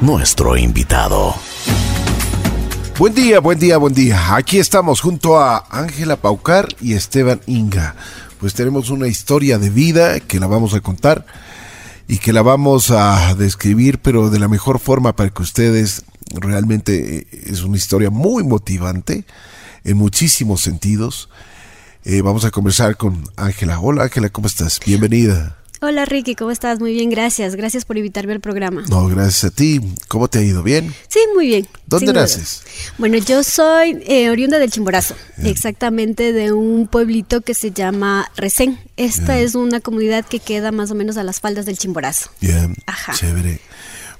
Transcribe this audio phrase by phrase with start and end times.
[0.00, 1.36] nuestro invitado.
[2.98, 4.34] Buen día, buen día, buen día.
[4.34, 7.94] Aquí estamos junto a Ángela Paucar y Esteban Inga.
[8.40, 11.24] Pues tenemos una historia de vida que la vamos a contar
[12.08, 16.02] y que la vamos a describir, pero de la mejor forma para que ustedes
[16.34, 19.24] realmente eh, es una historia muy motivante
[19.84, 21.28] en muchísimos sentidos.
[22.04, 23.78] Eh, vamos a conversar con Ángela.
[23.78, 24.80] Hola Ángela, ¿cómo estás?
[24.84, 25.63] Bienvenida.
[25.86, 26.80] Hola Ricky, ¿cómo estás?
[26.80, 27.56] Muy bien, gracias.
[27.56, 28.84] Gracias por invitarme al programa.
[28.88, 29.82] No, gracias a ti.
[30.08, 30.62] ¿Cómo te ha ido?
[30.62, 30.94] ¿Bien?
[31.08, 31.68] Sí, muy bien.
[31.86, 32.62] ¿Dónde naces?
[32.96, 38.78] Bueno, yo soy eh, oriunda del Chimborazo, exactamente de un pueblito que se llama Resén.
[38.96, 42.30] Esta es una comunidad que queda más o menos a las faldas del Chimborazo.
[42.40, 43.12] Bien, Ajá.
[43.12, 43.60] chévere.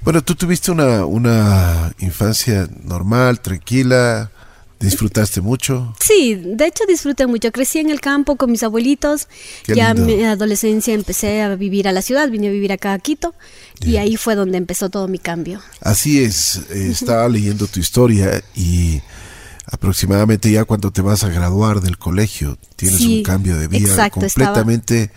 [0.01, 4.29] Bueno, tú tuviste una, una infancia normal, tranquila,
[4.85, 5.93] disfrutaste mucho.
[5.99, 7.51] Sí, de hecho disfruté mucho.
[7.51, 9.27] Crecí en el campo con mis abuelitos.
[9.63, 10.09] Qué ya lindo.
[10.11, 13.33] en mi adolescencia empecé a vivir a la ciudad, vine a vivir acá a Quito
[13.81, 15.61] y ahí fue donde empezó todo mi cambio.
[15.81, 19.01] Así es, eh, estaba leyendo tu historia y
[19.65, 23.89] aproximadamente ya cuando te vas a graduar del colegio tienes Sí, un cambio de vida
[23.89, 25.11] exacto, estaba- completamente,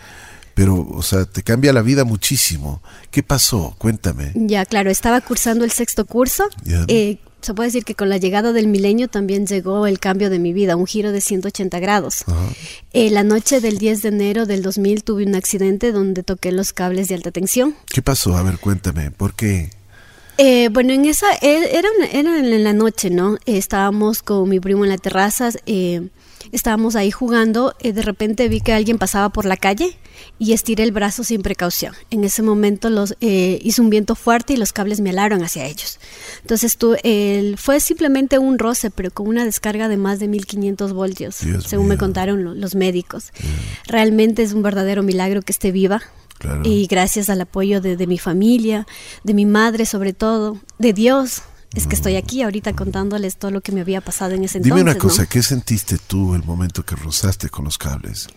[0.55, 2.83] pero, o sea, te cambia la vida muchísimo.
[3.11, 3.77] ¿Qué pasó?
[3.79, 4.33] Cuéntame.
[4.35, 6.45] Ya, claro, estaba cursando el sexto curso.
[6.89, 10.39] Eh, se puede decir que con la llegada del milenio también llegó el cambio de
[10.39, 12.25] mi vida, un giro de 180 grados.
[12.92, 16.72] Eh, la noche del 10 de enero del 2000 tuve un accidente donde toqué los
[16.72, 17.75] cables de alta tensión.
[17.92, 18.36] ¿Qué pasó?
[18.36, 19.11] A ver, cuéntame.
[19.11, 19.70] ¿Por qué?
[20.41, 23.34] Eh, bueno, en esa, eh, era, una- era en la noche, ¿no?
[23.47, 26.08] Eh, estábamos con mi primo en la terraza, eh,
[26.53, 29.97] estábamos ahí jugando, eh, de repente vi que alguien pasaba por la calle
[30.39, 31.95] y estiré el brazo sin precaución.
[32.11, 35.67] En ese momento los, eh, hizo un viento fuerte y los cables me alaron hacia
[35.67, 35.99] ellos.
[36.43, 36.97] Entonces tú,
[37.57, 41.89] fue simplemente un roce, pero con una descarga de más de 1500 voltios, Dios según
[41.89, 43.33] me contaron lo- los médicos.
[43.87, 46.03] Realmente es un verdadero milagro que esté viva.
[46.39, 46.63] Claro.
[46.65, 48.87] Y gracias al apoyo de, de mi familia,
[49.25, 51.43] de mi madre sobre todo, de Dios,
[51.79, 54.81] es que estoy aquí ahorita contándoles todo lo que me había pasado en ese Dime
[54.81, 54.83] entonces.
[54.83, 55.01] una ¿no?
[55.01, 58.29] cosa, ¿qué sentiste tú el momento que rozaste con los cables?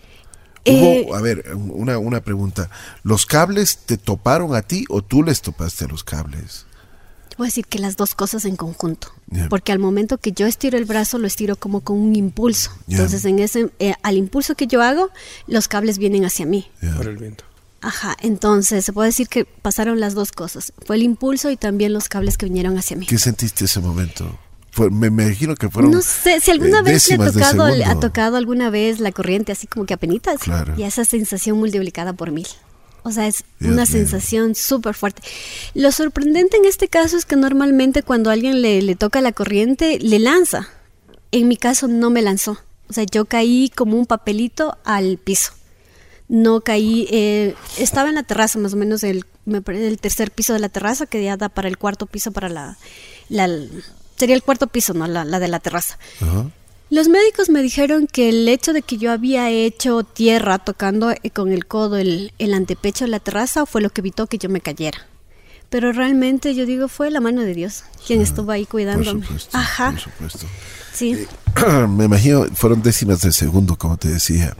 [0.64, 2.70] Eh, Hubo, a ver, una, una pregunta.
[3.02, 6.66] ¿Los cables te toparon a ti o tú les topaste a los cables?
[7.36, 9.08] Voy a decir que las dos cosas en conjunto.
[9.48, 12.70] Porque al momento que yo estiro el brazo, lo estiro como con un impulso.
[12.86, 15.10] Entonces, en ese, eh, al impulso que yo hago,
[15.46, 16.70] los cables vienen hacia mí.
[16.96, 17.44] Por el viento.
[17.82, 20.72] Ajá, entonces se puede decir que pasaron las dos cosas.
[20.86, 23.06] Fue el impulso y también los cables que vinieron hacia mí.
[23.06, 24.38] ¿Qué sentiste ese momento?
[24.70, 25.90] Fue- me, imagino que fueron.
[25.90, 29.10] No sé, si alguna eh, vez le ha tocado, le ha tocado alguna vez la
[29.12, 30.40] corriente así como que apenitas.
[30.40, 30.74] Claro.
[30.78, 32.46] Y esa sensación multiplicada por mil.
[33.02, 33.86] O sea, es Dios una mío.
[33.86, 35.22] sensación súper fuerte.
[35.74, 39.32] Lo sorprendente en este caso es que normalmente cuando a alguien le, le toca la
[39.32, 40.68] corriente, le lanza.
[41.32, 42.58] En mi caso no me lanzó.
[42.88, 45.52] O sea, yo caí como un papelito al piso.
[46.32, 49.26] No caí, eh, estaba en la terraza, más o menos el,
[50.00, 52.78] tercer piso de la terraza, que ya da para el cuarto piso, para la,
[53.28, 53.50] la
[54.16, 55.06] sería el cuarto piso, ¿no?
[55.06, 55.98] La, la de la terraza.
[56.22, 56.46] Ajá.
[56.88, 61.30] Los médicos me dijeron que el hecho de que yo había hecho tierra tocando eh,
[61.30, 64.48] con el codo el, el antepecho de la terraza fue lo que evitó que yo
[64.48, 65.06] me cayera.
[65.68, 69.22] Pero realmente yo digo fue la mano de Dios quien estuvo ahí Por cuidándome.
[69.26, 69.56] supuesto.
[69.58, 70.46] Ajá, Por supuesto.
[70.94, 71.26] sí.
[71.88, 74.56] me imagino, fueron décimas de segundo, como te decía.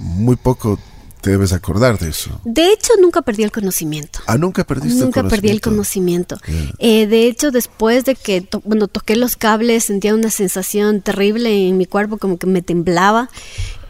[0.00, 0.78] Muy poco
[1.20, 2.40] te debes acordar de eso.
[2.44, 4.20] De hecho, nunca perdí el conocimiento.
[4.26, 6.36] Ah, nunca perdiste Nunca el perdí el conocimiento.
[6.38, 6.76] conocimiento.
[6.78, 11.68] Eh, de hecho, después de que to- bueno, toqué los cables, sentía una sensación terrible
[11.68, 13.28] en mi cuerpo, como que me temblaba.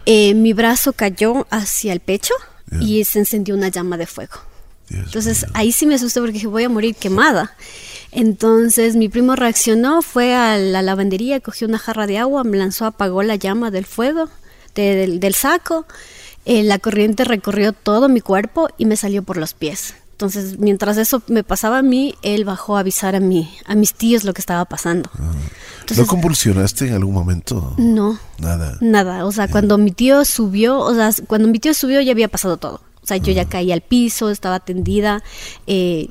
[0.07, 2.35] Eh, mi brazo cayó hacia el pecho
[2.81, 4.35] y se encendió una llama de fuego.
[4.89, 5.51] Dios Entonces mío.
[5.55, 7.55] ahí sí me asusté porque dije, voy a morir quemada.
[8.11, 12.87] Entonces mi primo reaccionó, fue a la lavandería, cogió una jarra de agua, me lanzó,
[12.87, 14.29] apagó la llama del fuego,
[14.75, 15.87] de- del, del saco.
[16.45, 19.95] Eh, la corriente recorrió todo mi cuerpo y me salió por los pies.
[20.13, 23.95] Entonces, mientras eso me pasaba a mí, él bajó a avisar a, mí, a mis
[23.95, 25.09] tíos lo que estaba pasando.
[25.19, 25.33] ¿No
[25.81, 27.75] Entonces, convulsionaste en algún momento?
[27.79, 28.77] no, Nada.
[28.83, 32.29] Nada, o sea, cuando mi tío subió, o sea, cuando mi tío subió ya había
[32.29, 32.83] pasado todo.
[33.03, 35.23] O sea, yo ya caí al piso, estaba tendida.
[35.67, 36.09] eh,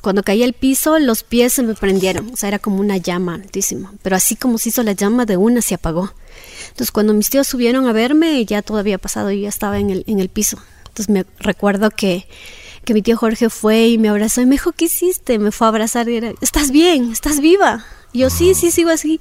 [0.00, 2.30] cuando caí al piso, los pies se me prendieron.
[2.32, 3.92] O sea, era como una llama altísima.
[4.02, 6.12] Pero así como se hizo la llama de una, se apagó.
[6.68, 9.90] Entonces, cuando mis tíos subieron a verme, ya todo había pasado y ya estaba en
[9.90, 10.58] el, en el piso.
[10.88, 12.26] Entonces, me recuerdo que,
[12.84, 15.38] que mi tío Jorge fue y me abrazó y me dijo, ¿qué hiciste?
[15.38, 17.12] Me fue a abrazar y era, ¿estás bien?
[17.12, 17.84] ¿Estás viva?
[18.12, 19.20] Y yo, sí, sí, sigo así.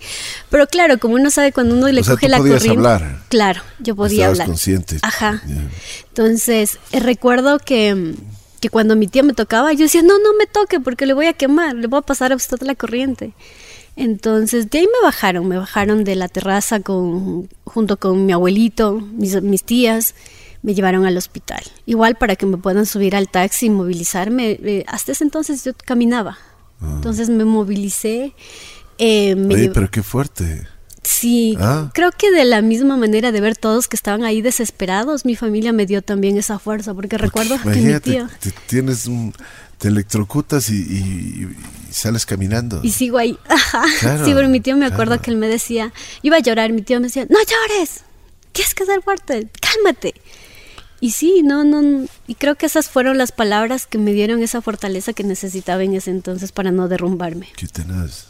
[0.49, 2.69] Pero claro, como uno sabe cuando uno le O sea, coge tú la corriente.
[2.69, 3.23] hablar.
[3.29, 4.47] Claro, yo podía Estabas hablar.
[4.47, 4.97] consciente.
[5.03, 5.43] Ajá.
[6.09, 8.15] Entonces, eh, recuerdo que,
[8.59, 11.27] que cuando mi tía me tocaba, yo decía, no, no me toque porque le voy
[11.27, 13.33] a quemar, le voy a pasar a usted la corriente.
[14.01, 18.93] Entonces, de ahí me bajaron, me bajaron de la terraza con, junto con mi abuelito,
[19.01, 20.15] mis, mis tías,
[20.63, 21.61] me llevaron al hospital.
[21.85, 24.51] Igual para que me puedan subir al taxi y movilizarme.
[24.63, 26.37] eh, hasta ese entonces yo caminaba.
[26.81, 28.33] Entonces me movilicé.
[28.97, 30.65] eh, me Oye, llev- pero qué fuerte.
[31.03, 31.89] Sí, Ah.
[31.93, 35.73] creo que de la misma manera de ver todos que estaban ahí desesperados, mi familia
[35.73, 38.27] me dio también esa fuerza, porque recuerdo que mi tío...
[38.39, 39.33] te- tienes un,
[39.77, 41.47] te electrocutas y- y
[41.99, 42.81] sales caminando.
[42.83, 43.37] Y sigo ahí.
[43.47, 43.83] Ajá.
[43.99, 45.21] Claro, sí, pero mi tío me acuerdo claro.
[45.21, 48.01] que él me decía, iba a llorar, mi tío me decía, no llores,
[48.51, 50.13] tienes que ser fuerte, cálmate.
[51.01, 54.61] Y sí, no, no, y creo que esas fueron las palabras que me dieron esa
[54.61, 57.47] fortaleza que necesitaba en ese entonces para no derrumbarme.
[57.55, 58.27] Qué tenaz.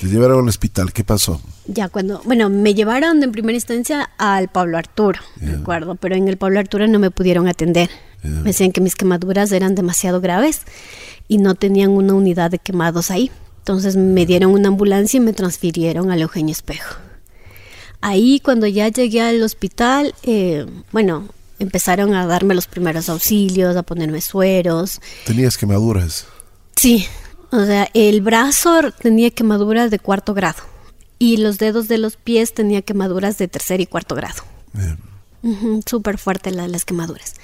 [0.00, 1.40] Te llevaron al hospital, ¿qué pasó?
[1.66, 6.28] Ya cuando, bueno, me llevaron en primera instancia al Pablo Arturo, me acuerdo, pero en
[6.28, 7.90] el Pablo Arturo no me pudieron atender.
[8.22, 10.62] Me decían que mis quemaduras eran demasiado graves
[11.28, 13.30] y no tenían una unidad de quemados ahí.
[13.58, 16.96] Entonces me dieron una ambulancia y me transfirieron al Eugenio Espejo.
[18.00, 23.82] Ahí cuando ya llegué al hospital, eh, bueno, empezaron a darme los primeros auxilios, a
[23.82, 25.00] ponerme sueros.
[25.26, 26.26] Tenías quemaduras.
[26.76, 27.06] Sí,
[27.50, 30.62] o sea, el brazo tenía quemaduras de cuarto grado
[31.18, 34.42] y los dedos de los pies tenía quemaduras de tercer y cuarto grado.
[34.72, 34.98] Bien.
[35.42, 37.34] Ujú, Súper fuerte la- las quemaduras.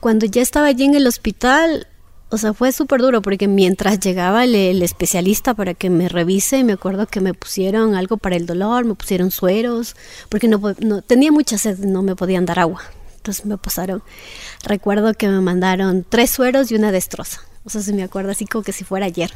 [0.00, 1.86] Cuando ya estaba allí en el hospital,
[2.30, 6.64] o sea, fue súper duro porque mientras llegaba el, el especialista para que me revise,
[6.64, 9.94] me acuerdo que me pusieron algo para el dolor, me pusieron sueros,
[10.28, 12.82] porque no, no tenía mucha sed, no me podían dar agua.
[13.24, 14.02] Entonces me pasaron,
[14.64, 17.40] recuerdo que me mandaron tres sueros y una destroza.
[17.64, 19.32] O sea, se me acuerda así como que si fuera ayer.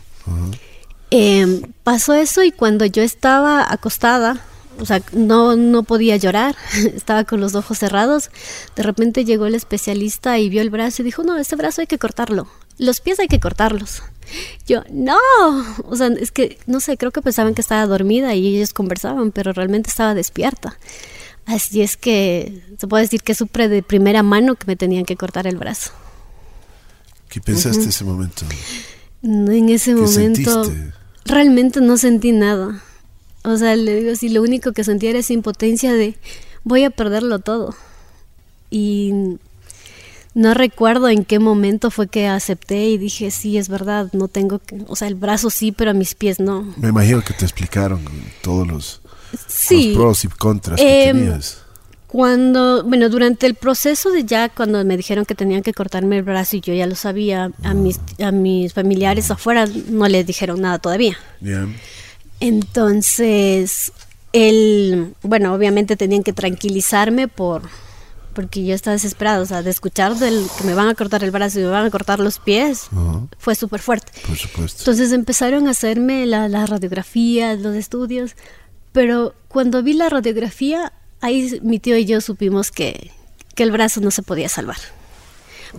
[1.11, 4.43] Eh, pasó eso y cuando yo estaba acostada,
[4.79, 6.55] o sea, no, no podía llorar,
[6.94, 8.31] estaba con los ojos cerrados,
[8.76, 11.87] de repente llegó el especialista y vio el brazo y dijo, no, este brazo hay
[11.87, 12.46] que cortarlo,
[12.76, 14.02] los pies hay que cortarlos.
[14.67, 15.17] Yo, no,
[15.84, 19.32] o sea, es que, no sé, creo que pensaban que estaba dormida y ellos conversaban,
[19.32, 20.76] pero realmente estaba despierta.
[21.49, 25.17] Así es que se puede decir que supe de primera mano que me tenían que
[25.17, 25.93] cortar el brazo.
[27.31, 28.45] ¿Qué pensaste ese momento?
[29.23, 30.93] No, en ese ¿Qué momento sentiste?
[31.25, 32.83] realmente no sentí nada.
[33.45, 36.19] O sea, le digo, si lo único que sentía era esa impotencia de
[36.65, 37.75] voy a perderlo todo.
[38.71, 39.39] Y
[40.35, 44.59] no recuerdo en qué momento fue que acepté y dije, sí, es verdad, no tengo
[44.59, 46.75] que, o sea, el brazo sí, pero a mis pies no.
[46.77, 48.05] Me imagino que te explicaron
[48.43, 49.01] todos los,
[49.47, 49.89] Sí.
[49.95, 51.59] los pros y contras que Em, tenías.
[52.07, 56.23] Cuando, bueno, durante el proceso de ya, cuando me dijeron que tenían que cortarme el
[56.23, 60.63] brazo y yo ya lo sabía, a mis, a mis familiares afuera no les dijeron
[60.63, 61.19] nada todavía.
[61.41, 61.77] Bien.
[62.41, 63.93] Entonces,
[64.33, 67.63] él, bueno, obviamente tenían que tranquilizarme por
[68.35, 71.33] porque yo estaba desesperada, o sea, de escuchar del que me van a cortar el
[71.33, 72.87] brazo y me van a cortar los pies,
[73.37, 74.13] fue súper fuerte.
[74.25, 74.81] por supuesto.
[74.83, 78.37] Entonces empezaron a hacerme la- las radiografías, los estudios,
[78.93, 83.11] pero cuando vi la radiografía, ahí mi tío y yo supimos que,
[83.55, 84.79] que el brazo no se podía salvar.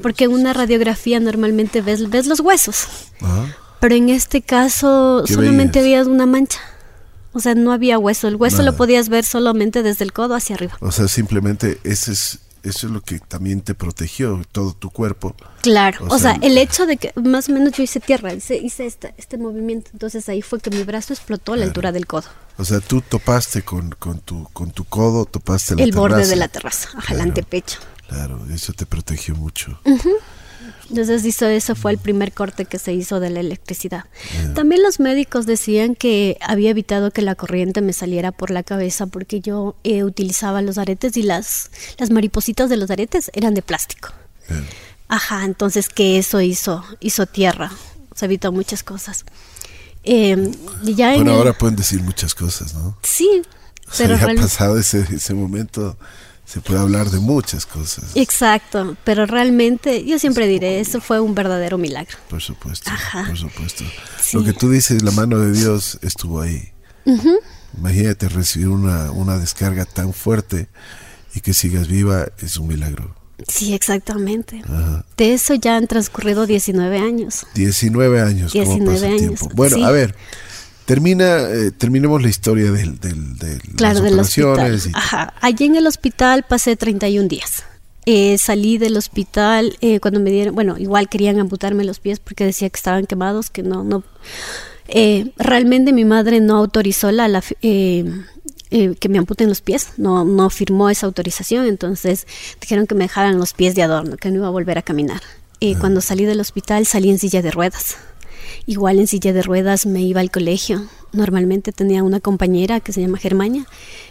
[0.02, 2.88] Porque en una radiografía normalmente ves, ves los huesos,
[3.22, 3.56] Ajá.
[3.80, 6.02] pero en este caso ¿Qué solamente veías?
[6.02, 6.60] había una mancha.
[7.34, 8.28] O sea, no había hueso.
[8.28, 8.72] El hueso Nada.
[8.72, 10.78] lo podías ver solamente desde el codo hacia arriba.
[10.82, 15.36] O sea, simplemente ese es, eso es lo que también te protegió, todo tu cuerpo.
[15.62, 18.34] Claro, O o, sea, sea, el hecho de que más o menos yo hice tierra,
[18.34, 21.92] hice, hice este, este movimiento, entonces ahí fue que mi brazo explotó a la altura
[21.92, 22.28] del codo,
[22.60, 26.36] O sea, tú topaste con, con, tu, con tu codo, topaste la el borde de
[26.36, 27.24] la terraza, ajá, el Claro.
[27.24, 27.80] antepecho.
[28.08, 29.80] Claro, eso te protegió mucho.
[30.90, 34.06] Entonces hizo, eso fue el primer corte que se hizo de la electricidad.
[34.56, 39.06] También los médicos decían que había evitado que la corriente me saliera por la cabeza
[39.06, 43.62] porque yo eh, utilizaba los aretes y las, las maripositas de los aretes eran de
[43.62, 44.10] plástico.
[45.08, 47.72] Ajá, entonces que eso hizo, hizo tierra,
[48.16, 49.26] se evitó muchas cosas.
[50.04, 50.52] Eh,
[50.84, 52.98] ya el- ahora pueden decir muchas cosas, ¿no?
[53.04, 53.42] Sí,
[53.88, 55.98] O sea, pero ya real- pasado ese, ese momento,
[56.46, 58.06] se puede hablar de muchas cosas.
[58.16, 62.18] Exacto, pero realmente yo siempre diré, eso fue un verdadero milagro.
[62.30, 63.26] Por supuesto, Ajá.
[63.28, 63.84] por supuesto.
[64.22, 64.38] Sí.
[64.38, 66.72] Lo que tú dices, la mano de Dios estuvo ahí.
[67.78, 70.70] Imagínate recibir una, una descarga tan fuerte
[71.36, 73.16] y que sigas viva, es un milagro.
[73.48, 74.62] Sí, exactamente.
[74.66, 75.06] Ajá.
[75.18, 77.46] De eso ya han transcurrido 19 años.
[77.56, 79.50] 19 años, ¿cómo 19 pasa el años, tiempo?
[79.56, 79.84] Bueno, sí.
[79.84, 80.16] a ver,
[80.86, 84.52] termina, eh, terminemos la historia del, del, de Claro, las del hospital.
[84.52, 84.88] operaciones.
[84.88, 85.34] y- Ajá.
[85.42, 87.64] Allí en el hospital pasé 31 días.
[88.06, 92.44] Eh, salí del hospital eh, cuando me dieron, bueno, igual querían amputarme los pies porque
[92.46, 94.04] decía que estaban quemados, que no, no.
[94.88, 97.56] Eh, realmente mi madre no autorizó la, la fi-
[98.72, 102.28] eh, que me amputen los pies, no, no firmó esa autorización, entonces
[102.62, 105.22] dijeron que me dejaran los pies de adorno, que no iba a volver a caminar.
[105.62, 107.98] Eh, Cuando salí del hospital salí en silla de ruedas.
[108.66, 110.84] igual en silla de ruedas me iba al colegio.
[111.12, 113.66] Normalmente tenía una compañera que se llama Germania.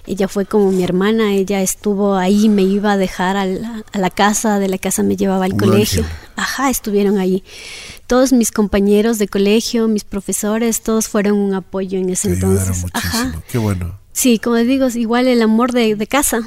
[0.07, 3.99] Ella fue como mi hermana, ella estuvo ahí, me iba a dejar a la, a
[4.01, 6.03] la casa, de la casa me llevaba al Un colegio.
[6.03, 6.17] ángel.
[6.35, 7.45] Ajá, estuvieron ahí.
[8.09, 12.69] Todos mis compañeros de colegio, mis profesores, todos fueron un apoyo en ese Te entonces.
[12.83, 12.91] muchísimo.
[12.95, 13.43] Ajá.
[13.51, 13.97] Qué bueno.
[14.19, 16.41] Sí, como digo, es igual el amor de, de casa,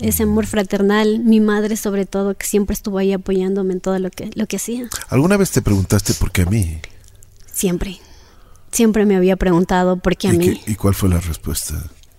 [0.00, 4.08] ese amor fraternal, mi madre sobre todo, que siempre estuvo ahí apoyándome en todo lo
[4.10, 4.88] que, lo que hacía.
[5.10, 6.78] ¿Alguna vez te preguntaste por qué a mí?
[7.52, 7.98] Siempre.
[8.70, 10.58] Siempre me había preguntado por qué a ¿Y, mí.
[10.64, 11.74] qué- y cuál fue la respuesta?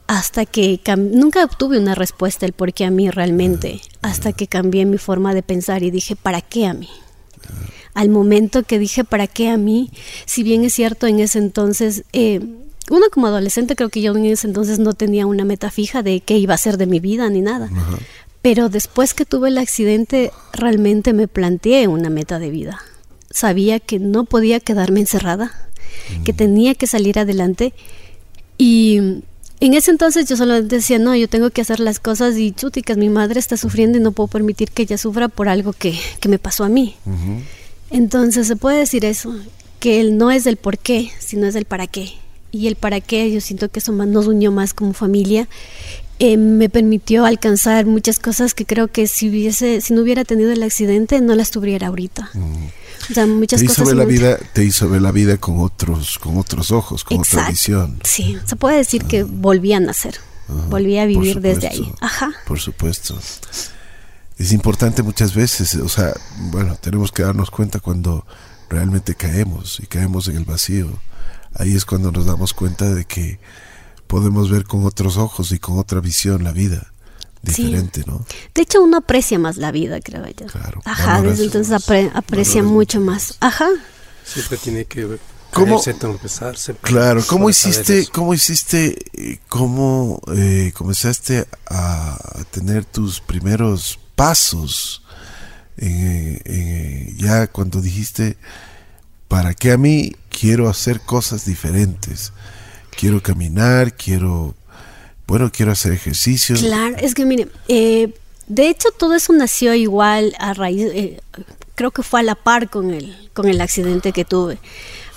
[0.06, 3.82] Hasta que nunca obtuve una respuesta el por qué a mí realmente.
[4.04, 6.90] Hasta que cambié mi forma de pensar y dije, ¿para qué a mí?
[7.96, 9.90] Al momento que dije, ¿para qué a mí?
[10.28, 12.42] Si bien es cierto, en ese entonces, eh,
[12.90, 16.20] uno como adolescente creo que yo en ese entonces no tenía una meta fija de
[16.20, 17.70] qué iba a ser de mi vida ni nada.
[17.72, 17.98] Ajá.
[18.44, 22.82] Pero después que tuve el accidente, realmente me planteé una meta de vida.
[23.32, 25.70] Sabía que no podía quedarme encerrada,
[26.26, 27.74] que tenía que salir adelante.
[28.58, 29.24] Y
[29.62, 32.98] en ese entonces yo solamente decía, no, yo tengo que hacer las cosas y chúticas,
[32.98, 36.28] mi madre está sufriendo y no puedo permitir que ella sufra por algo que, que
[36.28, 36.98] me pasó a mí.
[37.92, 39.34] Entonces se puede decir eso,
[39.80, 42.12] que él no es del por qué, sino es del para qué.
[42.54, 45.48] Y el para qué, yo siento que eso más nos unió más como familia.
[46.20, 50.52] Eh, me permitió alcanzar muchas cosas que creo que si hubiese, si no hubiera tenido
[50.52, 52.30] el accidente, no las tuviera ahorita.
[53.10, 53.88] O sea, muchas Te hizo cosas.
[53.88, 57.50] ver la vida, te hizo ver la vida con otros, con otros ojos, con otra
[57.50, 58.00] visión.
[58.04, 60.20] Sí, se puede decir que volví a nacer.
[60.70, 61.92] volví a vivir desde ahí.
[62.02, 62.32] Ajá.
[62.46, 63.18] Por supuesto.
[64.38, 66.14] Es importante muchas veces, o sea,
[66.52, 68.28] bueno, tenemos que darnos cuenta cuando
[68.70, 70.88] realmente caemos y caemos en el vacío.
[71.56, 73.40] Ahí es cuando nos damos cuenta de que
[74.08, 76.92] podemos ver con otros ojos y con otra visión la vida
[77.46, 77.64] Sí.
[77.66, 78.26] diferente, ¿no?
[78.56, 80.46] De hecho, uno aprecia más la vida, creo yo.
[80.48, 83.36] Claro, Ajá, valoras- desde entonces apre- aprecia mucho más.
[83.42, 83.68] Ajá.
[84.26, 85.20] Siempre tiene que
[85.52, 85.78] ¿Cómo?
[85.84, 92.18] para Claro, ¿cómo hiciste, cómo hiciste, eh, cómo eh, comenzaste a
[92.50, 95.04] tener tus primeros pasos
[95.78, 98.38] en, en- ya cuando dijiste,
[99.28, 102.34] ¿para qué a mí quiero hacer cosas diferentes?
[103.00, 104.56] Quiero caminar, quiero,
[105.28, 106.60] bueno, quiero hacer ejercicios.
[106.62, 108.14] Claro, es que mire, eh,
[108.48, 111.20] de hecho todo eso nació igual a raíz, eh,
[111.76, 114.58] creo que fue a la par con el, con el accidente que tuve.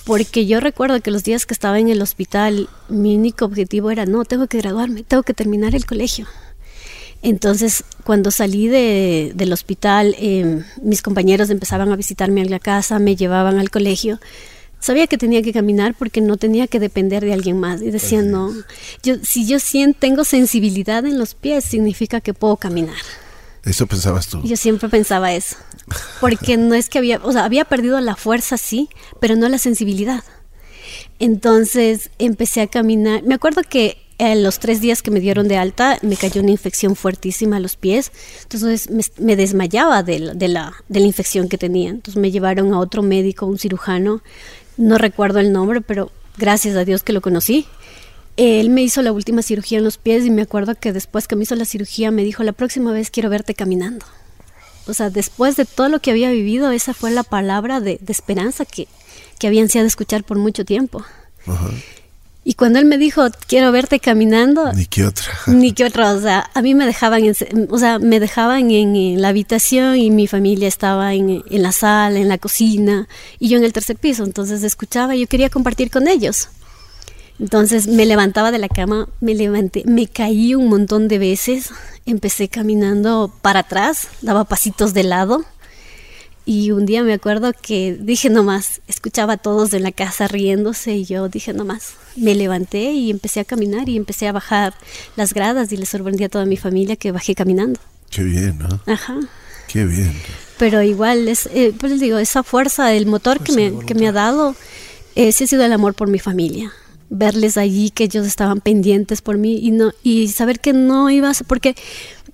[0.04, 4.06] Porque yo recuerdo que los días que estaba en el hospital, mi único objetivo era,
[4.06, 6.26] no, tengo que graduarme, tengo que terminar el colegio.
[7.22, 12.98] Entonces, cuando salí de- del hospital, eh, mis compañeros empezaban a visitarme a la casa,
[13.00, 14.20] me llevaban al colegio.
[14.86, 17.82] Sabía que tenía que caminar porque no tenía que depender de alguien más.
[17.82, 18.54] Y decía, no,
[19.02, 19.58] yo, si yo
[19.98, 22.94] tengo sensibilidad en los pies, significa que puedo caminar.
[23.64, 24.42] Eso pensabas tú.
[24.44, 25.56] Yo siempre pensaba eso.
[26.20, 28.88] Porque no es que había, o sea, había perdido la fuerza, sí,
[29.20, 30.22] pero no la sensibilidad.
[31.18, 33.24] Entonces empecé a caminar.
[33.24, 36.52] Me acuerdo que en los tres días que me dieron de alta me cayó una
[36.52, 38.12] infección fuertísima a los pies.
[38.44, 41.90] Entonces me, me desmayaba de la, de, la, de la infección que tenía.
[41.90, 44.22] Entonces me llevaron a otro médico, un cirujano.
[44.76, 47.66] No recuerdo el nombre, pero gracias a Dios que lo conocí.
[48.36, 51.36] Él me hizo la última cirugía en los pies y me acuerdo que después que
[51.36, 54.04] me hizo la cirugía me dijo, la próxima vez quiero verte caminando.
[54.86, 58.64] O sea, después de todo lo que había vivido, esa fue la palabra de, esperanza
[58.64, 58.86] que,
[59.38, 61.04] que había ansiado escuchar por mucho tiempo.
[62.48, 65.26] Y cuando él me dijo, quiero verte caminando, Ni qué otra.
[65.48, 67.34] ni que otra, o sea, a mí me dejaban, en,
[67.70, 71.72] o sea, me dejaban en, en la habitación y mi familia estaba en, en, la
[71.72, 73.08] sala, en la cocina
[73.40, 76.50] y yo en el tercer piso, entonces escuchaba y yo quería compartir con ellos.
[77.40, 81.70] Entonces me levantaba de la cama, me levanté, me caí un montón de veces,
[82.06, 85.44] empecé caminando para atrás, daba pasitos de lado
[86.46, 90.94] y un día me acuerdo que dije nomás, escuchaba a todos en la casa riéndose
[90.94, 94.72] y yo dije nomás, me levanté y empecé a caminar y empecé a bajar
[95.16, 97.80] las gradas y le sorprendí a toda mi familia que bajé caminando.
[98.10, 98.80] Qué bien, ¿no?
[98.86, 99.18] Ajá.
[99.66, 100.14] Qué bien.
[100.56, 104.06] Pero igual, es, eh, pues les digo, esa fuerza, el motor que me, que me
[104.06, 104.54] ha dado,
[105.16, 106.72] ese ha sido el amor por mi familia
[107.08, 111.44] verles allí que ellos estaban pendientes por mí y no y saber que no ibas
[111.46, 111.76] porque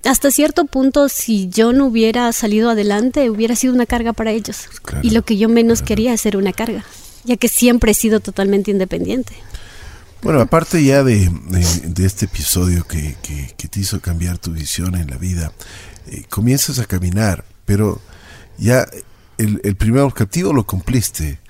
[0.04, 4.68] hasta cierto punto si yo no hubiera salido adelante hubiera sido una carga para ellos.
[4.82, 5.88] Claro, y lo que yo menos claro.
[5.88, 6.84] quería es ser una carga
[7.24, 9.32] ya que siempre he sido totalmente independiente.
[10.22, 14.52] Bueno, aparte ya de, de, de este episodio que, que, que, te hizo cambiar tu
[14.52, 15.52] visión en la vida,
[16.06, 18.00] eh, comienzas a caminar, pero
[18.56, 18.86] ya
[19.38, 21.40] el, el primer objetivo lo cumpliste,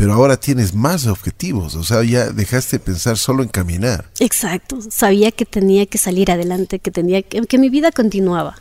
[0.00, 4.06] pero ahora tienes más objetivos, o sea, ya dejaste de pensar solo en caminar.
[4.18, 8.56] Exacto, sabía que tenía que salir adelante, que tenía que, que mi vida continuaba.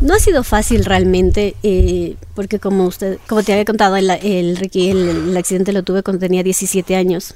[0.00, 5.36] No ha sido fácil realmente, eh, porque como usted, como te había contado, el, el,
[5.36, 7.34] accidente lo tuve cuando tenía 17 años.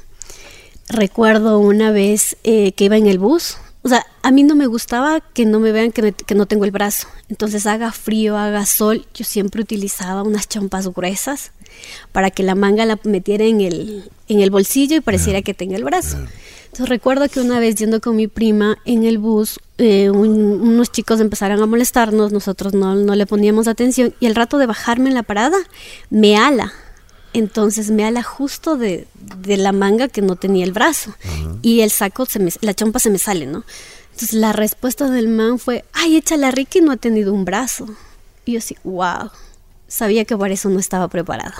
[0.88, 4.66] Recuerdo una vez eh, que iba en el bus, o sea, a mí no me
[4.66, 7.06] gustaba que no me vean que, que no tengo el brazo.
[7.28, 11.52] Entonces, haga frío, haga sol, yo siempre utilizaba unas chompas gruesas
[12.12, 15.76] para que la manga la metiera en el, en el bolsillo y pareciera que tenga
[15.76, 16.18] el brazo.
[16.64, 20.90] Entonces, recuerdo que una vez yendo con mi prima en el bus, eh, un- unos
[20.90, 25.08] chicos empezaron a molestarnos, nosotros no, no le poníamos atención y al rato de bajarme
[25.10, 25.58] en la parada,
[26.08, 26.72] me ala.
[27.34, 29.06] Entonces me ala justo de,
[29.38, 31.14] de la manga que no tenía el brazo.
[31.62, 33.64] Y el saco, se me, la chompa se me sale, ¿no?
[34.12, 37.86] Entonces la respuesta del man fue, ay, échala Ricky no ha tenido un brazo.
[38.44, 39.30] Y yo así, wow,
[39.92, 41.54] sabía que por eso no estaba preparada.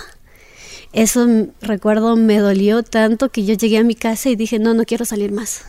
[0.91, 4.73] Eso mm, recuerdo me dolió tanto que yo llegué a mi casa y dije, no,
[4.73, 5.61] no quiero salir más.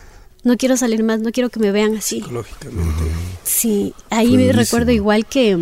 [0.43, 2.17] No quiero salir más, no quiero que me vean así.
[2.21, 3.03] Psicológicamente.
[3.43, 5.57] Sí, ahí me recuerdo igual que,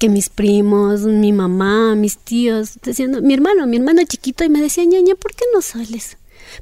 [0.00, 4.60] que mis primos, mi mamá, mis tíos, diciendo, mi hermano, mi hermano chiquito, y me
[4.60, 6.16] decía, ñaña, ¿por qué no sales?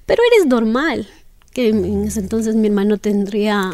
[0.04, 1.08] Pero eres normal.
[1.54, 3.70] Que en ese entonces mi hermano tendría...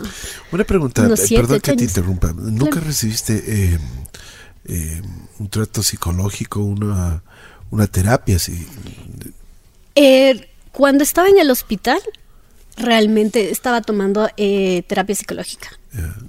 [0.53, 1.83] Una pregunta, Unos eh, siete, perdón que te años.
[1.83, 2.33] interrumpa.
[2.33, 2.87] ¿Nunca Claro.
[2.87, 3.79] recibiste eh,
[4.67, 5.03] eh,
[5.39, 7.23] un trato psicológico, una,
[7.71, 8.39] una terapia?
[9.95, 12.01] Eh, cuando estaba en el hospital,
[12.77, 15.69] realmente estaba tomando eh, terapia psicológica.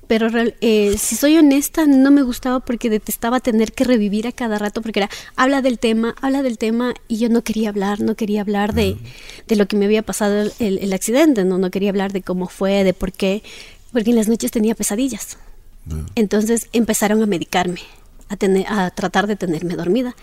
[0.08, 0.28] Pero
[0.62, 4.84] eh, si soy honesta, no me gustaba porque detestaba tener que revivir a cada rato,
[4.84, 8.42] porque era, habla del tema, habla del tema, y yo no quería hablar, no quería
[8.42, 8.96] hablar de,
[9.48, 11.58] de lo que me había pasado el, el- el accidente, ¿no?
[11.58, 13.42] no quería hablar de cómo fue, de por qué,
[13.92, 15.40] porque en las noches tenía pesadillas.
[16.14, 17.80] Entonces empezaron a medicarme,
[18.30, 20.16] a, tener, a tratar de tenerme dormida,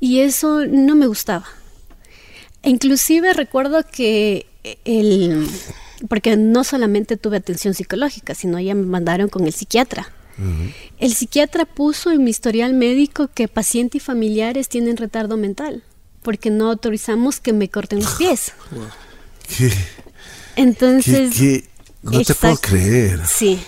[0.00, 1.46] y eso no me gustaba.
[2.62, 4.46] E Inclusive recuerdo que
[4.84, 5.48] el
[6.08, 10.10] porque no solamente tuve atención psicológica, sino ya me mandaron con el psiquiatra.
[11.00, 15.82] El psiquiatra puso en mi historial médico que paciente y familiares tienen retardo mental,
[16.22, 18.52] porque no autorizamos que me corten los pies.
[19.58, 19.72] ¿Qué,
[20.56, 21.68] Entonces, qué- qué?
[22.02, 23.20] No te puedo creer.
[23.26, 23.58] Sí.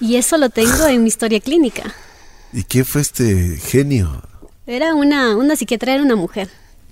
[0.00, 1.94] Y eso lo tengo en mi historia clínica.
[2.52, 4.22] ¿Y qué fue este genio?
[4.66, 6.48] Era una una psiquiatra era una mujer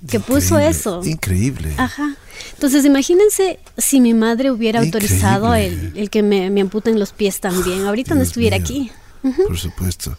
[0.09, 1.03] que puso eso.
[1.05, 1.75] Increíble.
[1.79, 2.17] Ajá.
[2.53, 7.41] Entonces, imagínense si mi madre hubiera autorizado el, el que me, me amputen los pies
[7.41, 7.87] también.
[7.87, 8.65] Ahorita no estuviera mío.
[8.65, 8.93] aquí.
[9.47, 10.17] Por supuesto.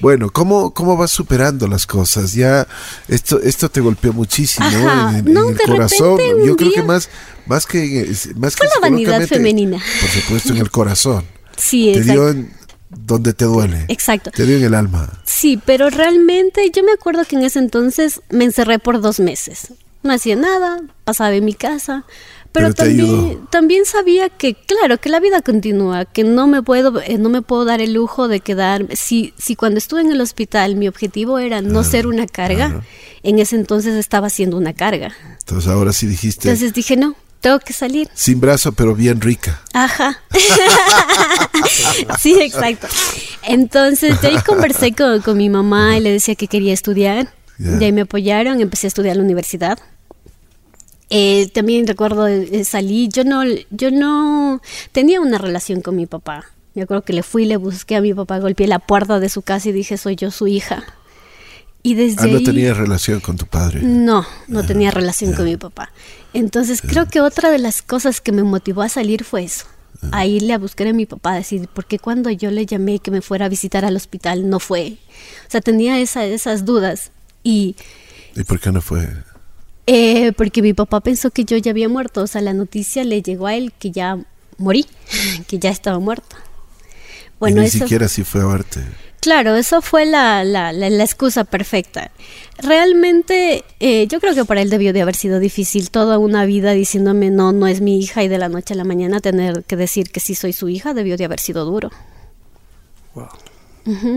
[0.00, 2.32] Bueno, ¿cómo, ¿cómo vas superando las cosas?
[2.32, 2.66] Ya
[3.08, 6.18] esto esto te golpeó muchísimo Ajá, en, en no, el corazón.
[6.46, 7.10] Yo creo que más
[7.46, 9.82] más que más Fue que la vanidad femenina.
[10.00, 11.24] Por supuesto, en el corazón.
[11.56, 12.12] Sí, te exacto.
[12.12, 12.52] dio en
[12.90, 13.84] donde te duele.
[13.88, 14.30] Exacto.
[14.30, 15.10] Te en el alma.
[15.24, 19.72] Sí, pero realmente yo me acuerdo que en ese entonces me encerré por dos meses.
[20.02, 22.04] No hacía nada, pasaba en mi casa.
[22.52, 27.18] Pero, también, también sabía que, claro, que la vida continúa, que no me puedo, eh,
[27.18, 28.86] no me puedo dar el lujo de quedar.
[28.96, 32.84] Si, si cuando estuve en el hospital mi objetivo era no ser una carga, claro.
[33.22, 35.12] en ese entonces estaba siendo una carga.
[35.40, 38.08] Entonces ahora sí dijiste Entonces dije, no, tengo que salir.
[38.14, 39.62] sin brazo pero bien rica.
[39.72, 40.20] Ajá.
[42.18, 42.86] sí, exacto.
[43.42, 47.28] Entonces, de ahí conversé con, con mi mamá y le decía que quería estudiar.
[47.58, 47.70] Ya.
[47.72, 49.78] De ahí me apoyaron, empecé a estudiar en la universidad.
[51.10, 54.60] Eh, también recuerdo, eh, salí, yo no, yo no
[54.92, 56.44] tenía una relación con mi papá.
[56.74, 59.42] Me acuerdo que le fui, le busqué a mi papá, golpeé la puerta de su
[59.42, 60.84] casa y dije, soy yo su hija.
[61.82, 62.44] Y desde Ah, no ahí...
[62.44, 63.80] tenías relación con tu padre.
[63.82, 65.90] No, no tenía relación con mi papá.
[66.34, 69.64] Entonces creo que otra de las cosas que me motivó a salir fue eso.
[70.12, 73.00] A irle a buscar a mi papá, a decir, ¿por qué cuando yo le llamé
[73.00, 74.98] que me fuera a visitar al hospital no fue?
[75.48, 77.10] O sea, tenía esa, esas dudas.
[77.42, 77.74] Y
[78.36, 79.08] ¿Y por qué no fue?
[79.86, 82.22] eh, porque mi papá pensó que yo ya había muerto.
[82.22, 84.18] O sea, la noticia le llegó a él que ya
[84.58, 84.86] morí,
[85.48, 86.36] que ya estaba muerta.
[87.40, 88.80] y ni eso- siquiera si fue a verte.
[89.28, 92.10] Claro, eso fue la, la, la- la excusa perfecta.
[92.56, 96.72] Realmente, eh, yo creo que para él debió de haber sido difícil toda una vida
[96.72, 99.76] diciéndome no, no es mi hija y de la noche a la mañana tener que
[99.76, 101.90] decir que sí soy su hija debió de haber sido duro.
[103.14, 103.28] Wow.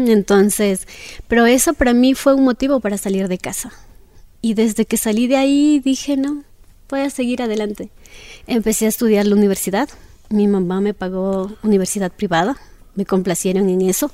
[0.08, 0.88] Entonces,
[1.28, 3.74] pero eso para mí fue un motivo para salir de casa.
[4.42, 6.46] Y desde que salí de ahí dije, no,
[6.90, 7.90] voy a seguir adelante.
[8.48, 9.90] Empecé a estudiar la universidad.
[10.30, 12.56] Mi mamá me pagó universidad privada,
[12.96, 14.10] me complacieron en eso.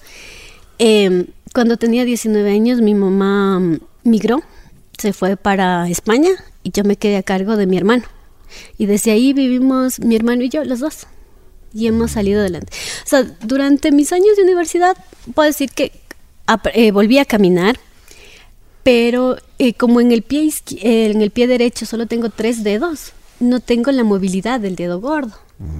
[0.80, 4.42] Eh, cuando tenía 19 años, mi mamá migró,
[4.98, 6.32] se fue para España
[6.64, 8.04] y yo me quedé a cargo de mi hermano.
[8.78, 11.08] Y desde ahí vivimos mi hermano y yo, los dos
[11.74, 12.72] y hemos salido adelante.
[13.06, 14.98] O sea, durante mis años de universidad
[15.36, 15.92] puedo decir que
[16.74, 17.80] eh, volví a caminar,
[18.84, 23.14] pero eh, como en el, pie eh, en el pie derecho solo tengo tres dedos,
[23.40, 25.34] no tengo la movilidad del dedo gordo.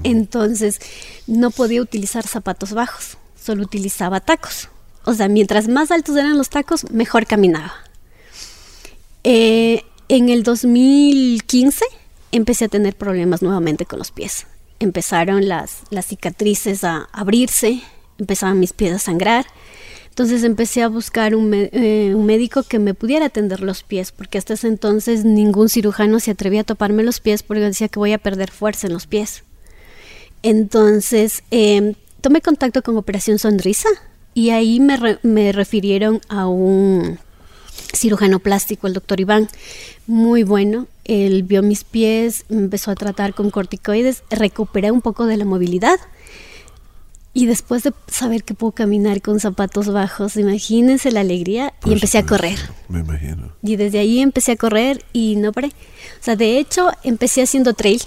[0.04, 0.80] Entonces
[1.28, 4.70] no podía utilizar zapatos bajos, solo utilizaba tacos.
[5.08, 7.74] O sea, mientras más altos eran los tacos, mejor caminaba.
[9.24, 11.86] Eh, en el 2015
[12.34, 14.48] empecé a tener problemas nuevamente con los pies.
[14.82, 17.82] Empezaron las, las cicatrices a abrirse,
[18.18, 19.46] empezaban mis pies a sangrar.
[20.10, 24.38] Entonces empecé a buscar un, eh, un médico que me pudiera atender los pies, porque
[24.38, 28.12] hasta ese entonces ningún cirujano se atrevía a toparme los pies porque decía que voy
[28.12, 29.46] a perder fuerza en los pies.
[30.44, 33.88] Entonces eh, tomé contacto con Operación Sonrisa
[34.38, 37.18] y ahí me, re- me refirieron a un
[37.92, 39.48] cirujano plástico, el doctor Iván,
[40.06, 40.86] muy bueno.
[41.06, 45.46] Él vio mis pies, me empezó a tratar con corticoides, recuperé un poco de la
[45.46, 45.98] movilidad.
[47.34, 52.20] Y después de saber que puedo caminar con zapatos bajos, imagínense la alegría y empecé
[52.20, 52.60] a correr.
[52.90, 53.54] Me imagino.
[53.64, 55.70] Y desde ahí empecé a correr y no paré.
[55.70, 58.02] O sea, de hecho, empecé haciendo trail.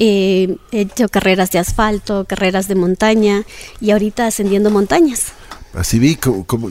[0.00, 3.44] Eh, he hecho carreras de asfalto, carreras de montaña
[3.80, 5.32] y ahorita ascendiendo montañas.
[5.76, 6.70] Así vi, como, como-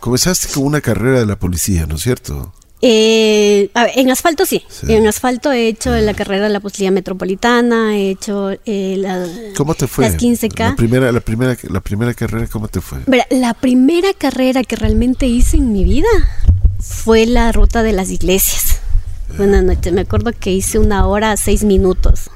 [0.00, 2.52] comenzaste con una carrera de la policía, ¿no es cierto?
[2.82, 4.62] Eh, ver, en asfalto sí.
[4.68, 4.92] Sí.
[4.92, 9.74] En asfalto he hecho la carrera de la policía metropolitana, he hecho eh, la- ¿Cómo
[9.74, 10.04] te fue?
[10.04, 10.70] las 15K.
[10.70, 12.98] La primera, la primera, la primera carrera, ¿cómo te fue?
[13.30, 16.06] La primera carrera que realmente hice en mi vida
[16.78, 18.78] fue la ruta de las iglesias.
[19.38, 22.30] Una noche, me acuerdo que hice una hora, seis minutos.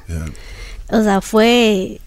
[0.89, 2.01] O sea, fue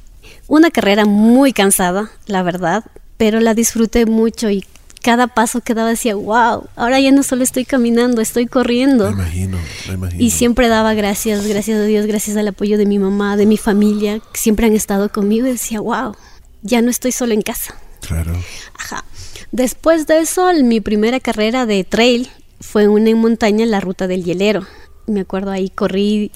[0.49, 2.85] una carrera muy cansada, la verdad,
[3.17, 4.65] pero la disfruté mucho y
[5.03, 9.11] cada paso que daba decía, wow, ahora ya no solo estoy caminando, estoy Me corriendo.
[9.11, 10.23] imagino, me imagino.
[10.23, 13.59] Y siempre daba gracias, gracias a Dios, gracias al apoyo de mi mamá, de mi
[13.59, 16.15] familia, que siempre han estado conmigo y decía, wow,
[16.63, 17.75] ya no estoy solo en casa.
[18.01, 18.33] Claro.
[18.79, 19.05] Ajá.
[19.53, 24.25] Después de eso, mi primera carrera de trail fue una en montaña, la ruta del
[24.25, 24.67] hielero.
[25.07, 26.33] Me acuerdo ahí corrí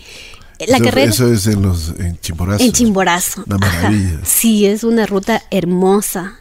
[0.66, 2.64] la eso, carrera Eso es en los en Chimborazo.
[2.64, 3.44] en Chimborazo.
[3.46, 3.76] Una Ajá.
[3.90, 4.20] maravilla.
[4.24, 6.40] Sí, es una ruta hermosa.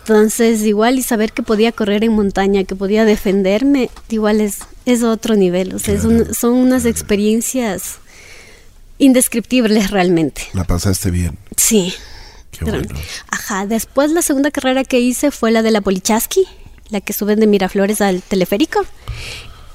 [0.00, 5.02] Entonces, igual y saber que podía correr en montaña, que podía defenderme, igual es, es
[5.02, 5.74] otro nivel.
[5.74, 7.98] O sea, es un- son unas experiencias
[8.98, 10.42] indescriptibles realmente.
[10.54, 11.38] La pasaste bien.
[11.56, 11.92] Sí.
[12.52, 12.94] Qué Pero- bueno.
[13.30, 16.44] Ajá, después la segunda carrera que hice fue la de la Polichaski,
[16.90, 18.84] la que suben de Miraflores al teleférico.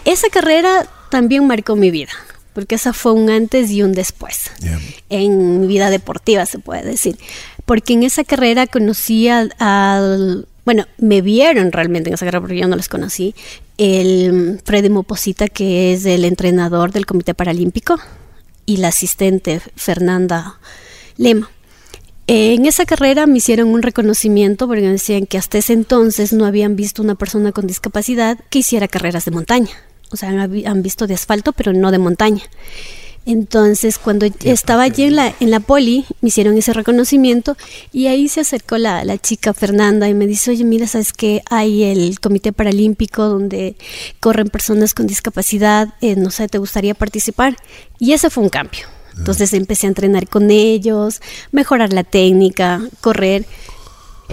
[0.06, 2.12] Esa carrera también marcó mi vida,
[2.54, 4.80] porque esa fue un antes y un después Ya.
[5.10, 7.18] en mi vida deportiva, se puede decir.
[7.66, 12.58] Porque en esa carrera conocí al, al- bueno, me vieron realmente en esa carrera porque
[12.58, 13.36] yo no los conocí,
[13.78, 17.98] el Freddy Moposita, que es el entrenador del Comité Paralímpico,
[18.66, 20.60] y la asistente Fernanda
[21.18, 21.50] Lema.
[22.28, 26.46] En esa carrera me hicieron un reconocimiento porque me decían que hasta ese entonces no
[26.46, 29.72] habían visto una persona con discapacidad que hiciera carreras de montaña.
[30.14, 32.44] O sea, han, visto de asfalto, pero no de montaña.
[33.26, 37.56] Entonces, cuando estaba allí en la, en la poli, me hicieron ese reconocimiento
[37.94, 41.42] y ahí se acercó la, la chica Fernanda y me dice, oye, mira, ¿sabes que
[41.50, 43.76] Hay el Comité Paralímpico donde
[44.20, 47.56] corren personas con discapacidad, eh, no sé, ¿te gustaría participar?
[47.98, 48.88] Y ese fue un cambio.
[49.18, 51.22] Entonces empecé a entrenar con ellos,
[51.52, 53.46] mejorar la técnica, correr.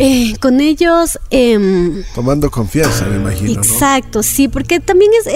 [0.03, 1.19] Eh, con ellos...
[1.31, 3.61] em, Tomando confianza, me imagino, ¿no?
[3.61, 5.35] Exacto, sí, porque también es, es,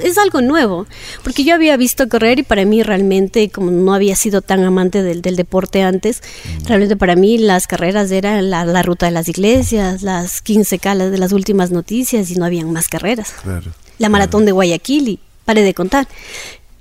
[0.00, 0.86] es, es algo nuevo,
[1.22, 5.02] porque yo había visto correr y para mí realmente, como no había sido tan amante
[5.02, 6.20] del, del deporte antes,
[6.62, 6.66] Mm.
[6.66, 11.10] realmente para mí las carreras eran la, la ruta de las iglesias, las 15 calas
[11.12, 13.32] de las últimas noticias y no habían más carreras.
[13.42, 13.70] Claro.
[13.98, 16.08] La maratón de Guayaquil y paré de contar.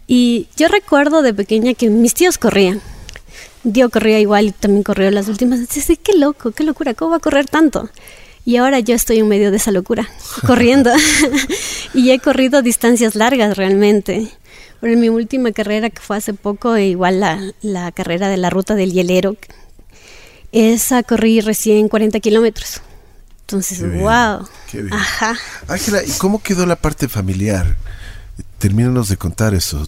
[0.07, 2.81] Y yo recuerdo de pequeña que mis tíos corrían.
[3.63, 5.59] Yo corría igual y también corrió las últimas.
[5.69, 7.89] Dice, qué loco, qué locura, ¿cómo va a correr tanto?
[8.43, 10.09] Y ahora yo estoy en medio de esa locura,
[10.47, 10.91] corriendo.
[11.93, 14.27] y he corrido distancias largas realmente.
[14.79, 18.37] Pero en mi última carrera, que fue hace poco, e igual la, la carrera de
[18.37, 19.37] la ruta del hielero,
[20.51, 22.81] esa corrí recién 40 kilómetros.
[23.41, 24.47] Entonces, Qué bien, wow.
[24.71, 24.93] qué bien.
[24.93, 25.37] Ajá.
[25.67, 27.75] Ángela, ¿y cómo quedó la parte familiar?
[28.61, 29.85] Termínanos de contar eso.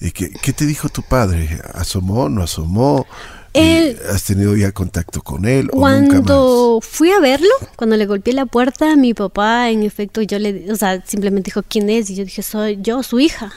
[0.00, 1.60] ¿Qué, qué te dijo tu padre?
[1.74, 3.06] ¿Asomó, no asomó?
[3.52, 6.08] Él- ¿Has tenido ya contacto con él o nunca más?
[6.08, 10.72] Cuando fui a verlo, cuando le golpeé la puerta, mi papá, en efecto, yo le,
[10.72, 13.52] o sea, simplemente dijo quién es y yo dije soy yo, su hija.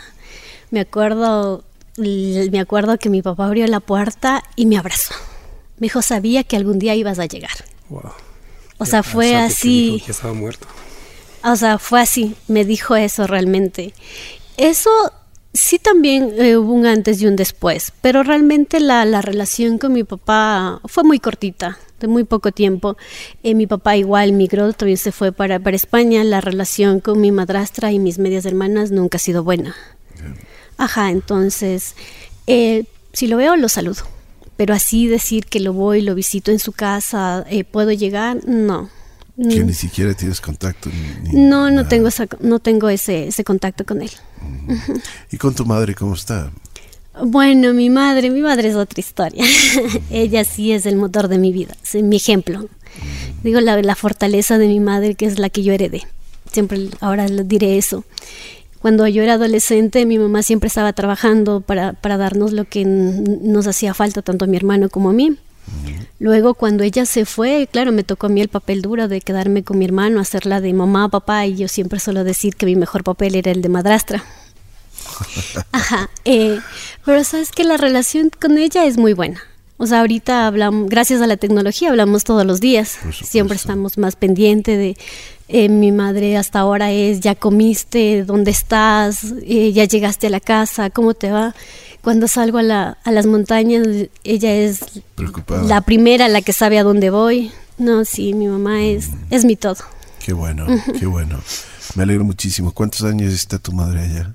[0.70, 1.64] Me acuerdo,
[1.98, 5.14] me acuerdo que mi papá abrió la puerta y me abrazó.
[5.80, 7.56] Me dijo sabía que algún día ibas a llegar.
[7.90, 8.12] Wow.
[8.80, 9.92] O sea, fue que así.
[9.94, 10.68] dijo que estaba muerto.
[11.44, 13.94] O sea, fue así, me dijo eso realmente.
[14.58, 14.90] Eso
[15.54, 19.94] sí también eh, hubo un antes y un después, pero realmente la, la relación con
[19.94, 21.78] mi papá fue muy cortita.
[22.00, 22.96] de muy poco tiempo.
[23.44, 26.24] Eh, mi papá igual migró, también se fue para, para España.
[26.24, 29.76] La relación con mi madrastra y mis medias hermanas nunca ha sido buena.
[30.78, 31.96] Ajá, entonces,
[32.46, 34.04] eh, si lo veo, lo saludo.
[34.58, 38.90] Pero así decir que lo voy, lo visito en su casa, eh, puedo llegar, no.
[39.38, 39.68] Que Mm.
[39.68, 40.90] ni siquiera tienes contacto.
[40.90, 41.88] ni- ni No, no nada.
[41.90, 44.10] tengo, esa, no tengo ese, ese contacto con él.
[45.32, 46.52] ¿Y con tu madre cómo está?
[47.24, 49.44] Bueno, mi madre, mi madre es otra historia.
[50.12, 52.68] Ella sí es el motor de mi vida, es mi ejemplo.
[53.44, 56.04] Digo la, la fortaleza de mi madre, que es la que yo heredé.
[56.52, 58.04] Siempre ahora diré eso.
[58.80, 63.68] Cuando yo era adolescente, mi mamá siempre estaba trabajando para, para darnos lo que nos
[63.68, 65.36] hacía falta, tanto a mi hermano como a mí.
[66.20, 69.64] Luego, cuando ella se fue, claro, me tocó a mí el papel duro de quedarme
[69.64, 73.04] con mi hermano, hacerla de mamá, papá, y yo siempre suelo decir que mi mejor
[73.04, 74.24] papel era el de madrastra.
[75.72, 76.60] Ajá, eh,
[77.06, 79.42] pero sabes que la relación con ella es muy buena.
[79.80, 82.98] O sea, ahorita hablamos, gracias a la tecnología, hablamos todos los días.
[83.24, 84.98] Siempre estamos más pendientes de
[85.50, 90.40] eh, mi madre hasta ahora es, ya comiste, dónde estás, Eh, ya llegaste a la
[90.40, 91.54] casa, cómo te va.
[92.08, 93.86] Cuando salgo a, la- a las montañas,
[94.24, 94.80] ella es
[95.16, 95.64] Preocupada.
[95.64, 97.52] la primera, la que sabe a dónde voy.
[97.78, 99.76] No, sí, mi mamá es, es mi todo.
[100.24, 100.66] Qué bueno,
[100.98, 101.38] qué bueno.
[101.96, 102.72] Me alegro muchísimo.
[102.72, 104.34] ¿Cuántos años está tu madre allá?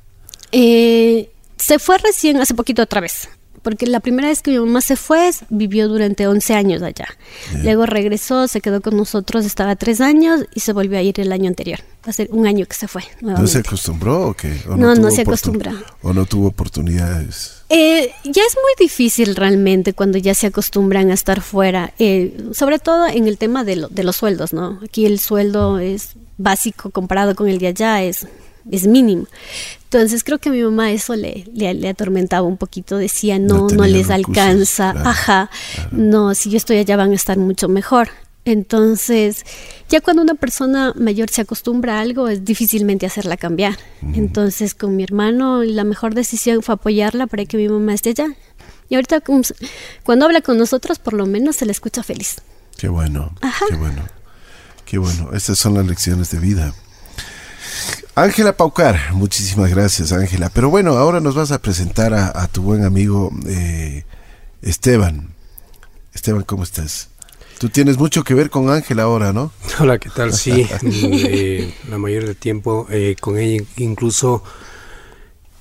[0.52, 3.30] Eh, se fue recién hace poquito otra vez.
[3.62, 7.06] Porque la primera vez que mi mamá se fue, vivió durante 11 años allá.
[7.50, 7.62] Bien.
[7.64, 11.30] Luego regresó, se quedó con nosotros, estaba tres años y se volvió a ir el
[11.32, 11.78] año anterior.
[12.04, 13.52] Hace un año que se fue ¿No nuevamente.
[13.52, 14.60] se acostumbró o qué?
[14.68, 15.74] ¿O No, no tuvo se acostumbra.
[16.02, 17.62] ¿O no tuvo oportunidades?
[17.68, 22.78] Eh, ya es muy difícil realmente cuando ya se acostumbran a estar fuera, eh, sobre
[22.80, 24.80] todo en el tema de, lo- de los sueldos, ¿no?
[24.84, 28.26] Aquí el sueldo es básico comparado con el de allá, es,
[28.70, 29.26] es mínimo.
[29.84, 33.68] Entonces creo que a mi mamá eso le, le, le atormentaba un poquito, decía, No
[33.68, 35.88] no, les recursos, alcanza, claro, ajá, claro.
[35.92, 38.08] no, si yo estoy allá van a estar mucho mejor.
[38.44, 39.44] Entonces,
[39.88, 43.76] ya cuando una persona mayor se acostumbra a algo, es difícilmente hacerla cambiar.
[44.14, 48.26] Entonces, con mi hermano, la mejor decisión fue apoyarla para que mi mamá esté allá.
[48.88, 49.54] Y ahorita, s-
[50.02, 52.36] cuando habla con nosotros, por lo menos se le escucha feliz.
[52.78, 53.64] Qué bueno, Ajá.
[53.68, 54.02] qué bueno,
[54.84, 55.30] qué bueno.
[55.34, 56.74] Estas son las lecciones de vida.
[58.14, 60.50] Ángela Paucar, muchísimas gracias Ángela.
[60.50, 64.04] Pero bueno, ahora nos vas a presentar a, a tu buen amigo eh,
[64.60, 65.34] Esteban.
[66.14, 67.08] Esteban, ¿cómo estás?
[67.58, 69.52] Tú tienes mucho que ver con Ángela ahora, ¿no?
[69.78, 70.32] Hola, ¿qué tal?
[70.32, 74.42] Sí, eh, la mayoría del tiempo eh, con ella incluso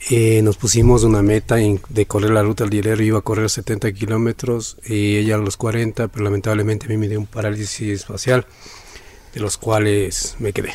[0.10, 3.91] eh, nos pusimos una meta de correr la ruta del dinero, iba a correr 70
[3.91, 8.47] kilómetros y ella a los 40, pero lamentablemente a mí me dio un parálisis facial,
[9.36, 10.74] de los cuales me quedé.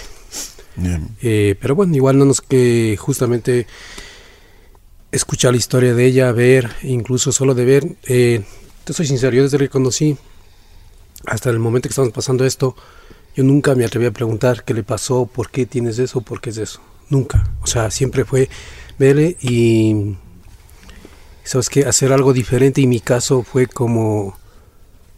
[1.23, 3.67] Eh, pero bueno, igual no nos que justamente
[5.13, 8.45] escuchar la historia de ella, ver, incluso solo de ver, eh,
[8.85, 10.17] te soy sincero, yo desde que conocí
[11.25, 12.77] hasta el momento que estamos pasando esto,
[13.35, 16.51] yo nunca me atreví a preguntar qué le pasó, por qué tienes eso, por qué
[16.51, 16.81] es eso.
[17.11, 17.51] Nunca.
[17.63, 18.49] O sea, siempre fue
[18.99, 20.17] verle y,
[21.45, 21.85] ¿sabes qué?
[21.85, 22.81] Hacer algo diferente.
[22.81, 24.39] Y mi caso fue como,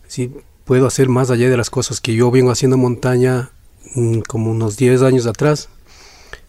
[0.08, 0.32] sí,
[0.64, 3.52] puedo hacer más allá de las cosas que yo vengo haciendo montaña
[4.26, 5.68] como unos 10 años atrás.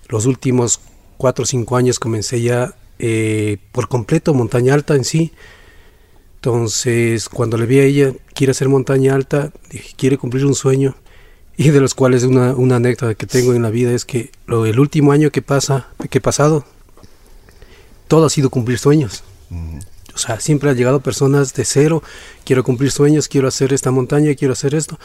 [0.08, 0.80] Los últimos
[1.18, 5.32] 4 o 5 años comencé ya eh, por completo montaña alta en sí.
[6.36, 10.96] Entonces, cuando le vi a ella, quiere hacer montaña alta, dije, quiere cumplir un sueño.
[11.58, 14.66] Y de los cuales una, una anécdota que tengo en la vida es que lo,
[14.66, 16.64] el último año que pasa, que he pasado,
[18.08, 19.24] todo ha sido cumplir sueños.
[20.14, 22.04] O sea, siempre han llegado personas de cero,
[22.44, 25.00] quiero cumplir sueños, quiero hacer esta montaña, quiero hacer esto,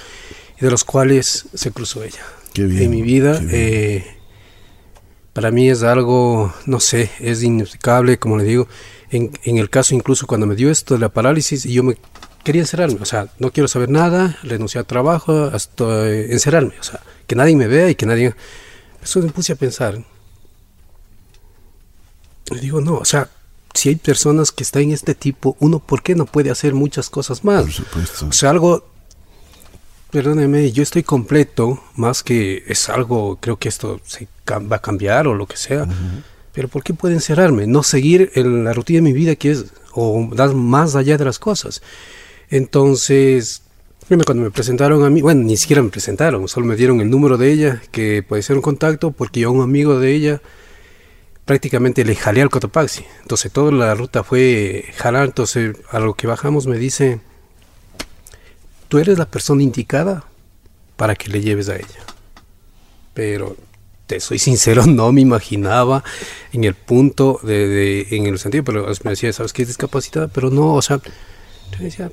[0.58, 2.24] y de los cuales se cruzó ella.
[2.52, 4.16] Qué bien, en mi vida, eh,
[5.32, 8.68] para mí es algo, no sé, es inexplicable, como le digo,
[9.10, 11.96] en, en el caso incluso cuando me dio esto de la parálisis y yo me
[12.44, 16.82] quería encerrarme, o sea, no quiero saber nada, renuncié al trabajo, hasta eh, encerrarme, o
[16.82, 18.34] sea, que nadie me vea y que nadie...
[19.02, 20.02] Eso me puse a pensar.
[22.50, 23.28] Y digo, no, o sea,
[23.74, 27.10] si hay personas que están en este tipo, uno, ¿por qué no puede hacer muchas
[27.10, 27.62] cosas más?
[27.62, 28.26] Por supuesto.
[28.26, 28.86] O sea, algo,
[30.14, 35.27] perdóneme, yo estoy completo, más que es algo, creo que esto se va a cambiar
[35.27, 35.88] o lo que sea,
[36.53, 37.66] pero ¿por qué puede encerrarme?
[37.66, 41.24] No seguir en la rutina de mi vida que es, o dar más allá de
[41.24, 41.83] las cosas.
[42.48, 43.62] Entonces,
[44.07, 47.37] cuando me presentaron a mí, bueno, ni siquiera me presentaron, solo me dieron el número
[47.37, 50.42] de ella, que puede ser un contacto, porque yo a un amigo de ella
[51.44, 53.05] prácticamente le jalé al Cotopaxi.
[53.22, 57.18] Entonces toda la ruta fue jalar, entonces a lo que bajamos me dice,
[58.88, 60.25] tú eres la persona indicada
[60.97, 62.01] para que le lleves a ella.
[63.14, 63.57] Pero
[64.07, 66.05] te soy sincero, no me imaginaba
[66.53, 70.29] en el punto de, de- en el sentido, pero me decía, ¿sabes qué es discapacitada?
[70.29, 71.01] Pero no, o sea,
[71.73, 72.11] yo decía,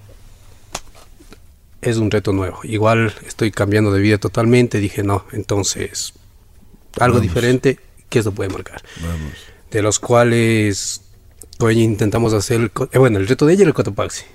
[1.81, 2.59] es un reto nuevo.
[2.63, 4.79] Igual estoy cambiando de vida totalmente.
[4.79, 6.13] Dije, no, entonces,
[6.99, 7.21] algo Vamos.
[7.21, 7.79] diferente,
[8.09, 8.81] que eso puede marcar.
[9.01, 9.33] Vamos.
[9.71, 11.01] De los cuales
[11.57, 14.25] con ella intentamos hacer, el eh, bueno, el reto de ella era el Cotopaxi.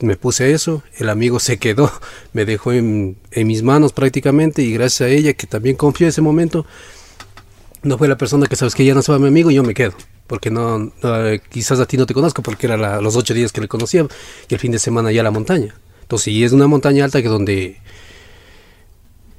[0.00, 1.92] Me puse eso, el amigo se quedó,
[2.32, 6.22] me dejó en, mis manos prácticamente y gracias a ella, que también confió en ese
[6.22, 6.66] momento,
[7.82, 9.74] no fue la persona que sabes que ya no se va mi amigo, yo me
[9.74, 9.92] quedo.
[10.26, 10.92] Porque no,
[11.48, 14.06] quizás a ti no te conozco porque era los ocho días que le conocía
[14.48, 15.74] y el fin de semana ya la montaña.
[16.02, 17.80] Entonces, y es una montaña alta que donde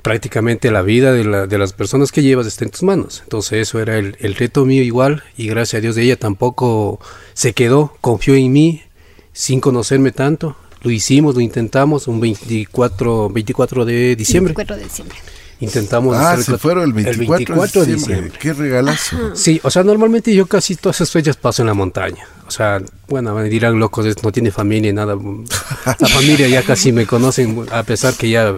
[0.02, 3.22] prácticamente la vida de las personas que llevas está en tus manos.
[3.24, 7.00] Entonces eso era el, el reto mío igual y gracias a Dios de ella tampoco
[7.34, 8.84] se quedó, confió en mí
[9.34, 10.56] sin conocerme tanto.
[10.84, 14.54] Lo hicimos, lo intentamos un 24, 24 de diciembre.
[14.54, 15.18] 24 de diciembre.
[15.60, 18.32] Intentamos Ah, hacer se el- fueron el 24, 24 de diciembre.
[18.40, 19.36] Qué regalazo.
[19.36, 22.26] Sí, o sea, normalmente yo casi todas esas fechas paso en la montaña.
[22.48, 25.16] O sea, bueno, me dirán locos, es- no tiene familia y nada.
[25.16, 28.56] La familia ya casi me conocen, a pesar que ya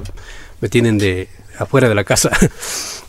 [0.61, 1.27] me tienen de
[1.59, 2.29] afuera de la casa.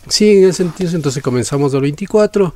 [0.07, 2.53] Sí, en ese sentido, entonces comenzamos el 24.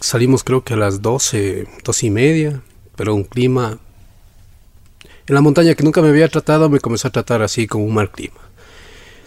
[0.00, 2.60] Salimos creo que a las 12, 12 y media,
[2.96, 3.78] pero un clima...
[5.26, 7.94] En la montaña que nunca me había tratado, me comenzó a tratar así como un
[7.94, 8.44] mal clima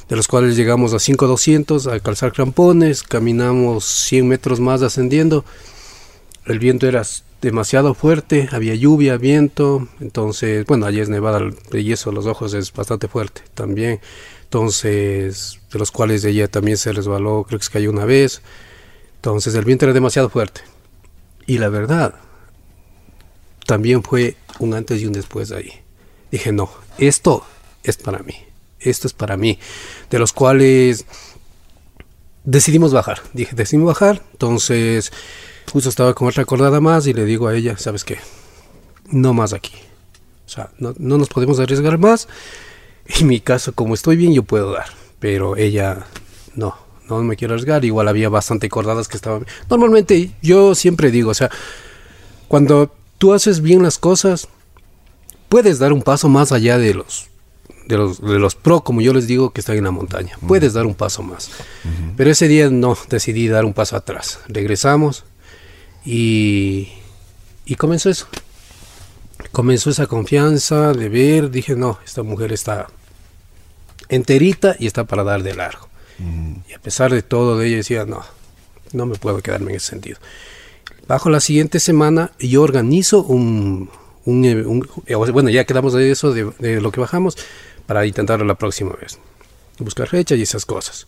[0.09, 5.43] de los cuales llegamos a 5200 a calzar crampones, caminamos 100 metros más ascendiendo.
[6.45, 7.03] El viento era
[7.41, 12.53] demasiado fuerte, había lluvia, viento, entonces, bueno, allí es nevada, el de yeso, los ojos
[12.53, 13.99] es bastante fuerte también.
[14.43, 18.41] Entonces, de los cuales ella también se resbaló, creo que se cayó una vez.
[19.15, 20.61] Entonces, el viento era demasiado fuerte.
[21.45, 22.15] Y la verdad,
[23.67, 25.71] también fue un antes y un después ahí.
[26.31, 27.45] Dije, no, esto
[27.83, 28.33] es para mí,
[28.79, 29.59] esto es para mí.
[30.09, 31.05] De los cuales
[32.43, 33.21] decidimos bajar.
[33.33, 34.23] Dije, decidimos bajar.
[34.31, 35.11] Entonces,
[35.71, 38.17] justo estaba con otra acordada más y le digo a ella, ¿sabes qué?
[39.11, 39.73] No más aquí.
[40.45, 42.27] O sea, no, no nos podemos arriesgar más.
[43.05, 44.87] En mi caso, como estoy bien, yo puedo dar.
[45.19, 46.05] Pero ella,
[46.55, 46.77] no,
[47.09, 47.83] no me quiero arriesgar.
[47.83, 49.45] Igual había bastante cordadas que estaban...
[49.69, 51.51] Normalmente, yo siempre digo, o sea,
[52.47, 54.47] cuando tú haces bien las cosas,
[55.49, 57.29] puedes dar un paso más allá de los
[57.87, 60.37] de los, de los pro, como yo les digo, que están en la montaña.
[60.45, 61.49] Puedes dar un paso más.
[62.17, 64.39] Pero ese día no, decidí dar un paso atrás.
[64.49, 65.23] Regresamos
[66.05, 66.89] y,
[67.65, 68.27] y comenzó eso.
[69.53, 72.87] Comenzó esa confianza de ver, dije, no, esta mujer está
[74.09, 75.87] enterita y está para dar de largo.
[76.67, 78.25] Y a pesar de todo, de ella decía, no,
[78.91, 80.17] no me puedo quedarme en ese sentido.
[81.07, 83.89] Bajo la siguiente semana yo organizo un,
[84.25, 87.37] un, eh, un- eh, bueno, ya quedamos de eso, de, de lo que bajamos,
[87.85, 89.17] para intentarlo la próxima vez.
[89.79, 91.07] Buscar fecha y esas cosas.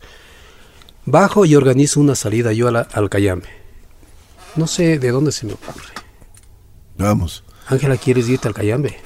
[1.06, 3.48] Bajo y organizo una salida yo a la- al Cayambe.
[4.56, 5.94] No sé de dónde se me ocurre.
[6.98, 7.44] Vamos.
[7.68, 8.98] Ángela, ¿quieres irte al Cayambe?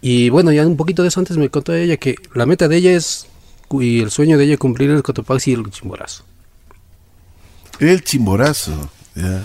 [0.00, 2.76] Y bueno, ya un poquito de eso antes me contó ella que la meta de
[2.76, 3.26] ella es,
[3.70, 6.24] y el sueño de ella es cumplir el Cotopaxi y el Chimborazo.
[7.78, 8.90] El chimborazo.
[9.14, 9.42] ya.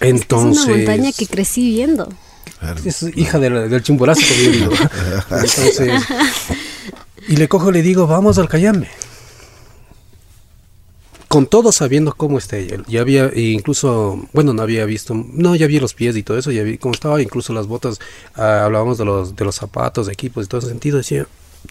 [0.00, 0.62] Entonces...
[0.62, 2.08] es una montaña que crecí viendo.
[2.58, 2.80] Claro.
[2.84, 4.72] Es hija del, del chimborazo, como yo digo.
[5.30, 6.02] Entonces,
[7.28, 8.88] y le cojo y le digo, vamos al Cayambe.
[11.28, 12.78] Con todo sabiendo cómo está ella.
[12.88, 16.50] Ya había, incluso, bueno, no había visto, no, ya vi los pies y todo eso,
[16.50, 18.00] ya vi cómo estaba, incluso las botas,
[18.34, 21.26] ah, hablábamos de los, de los zapatos, de equipos y todo ese sentido, decía,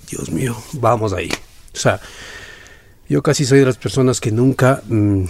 [0.09, 1.29] Dios mío, vamos ahí.
[1.75, 1.99] O sea,
[3.09, 5.25] yo casi soy de las personas que nunca mm,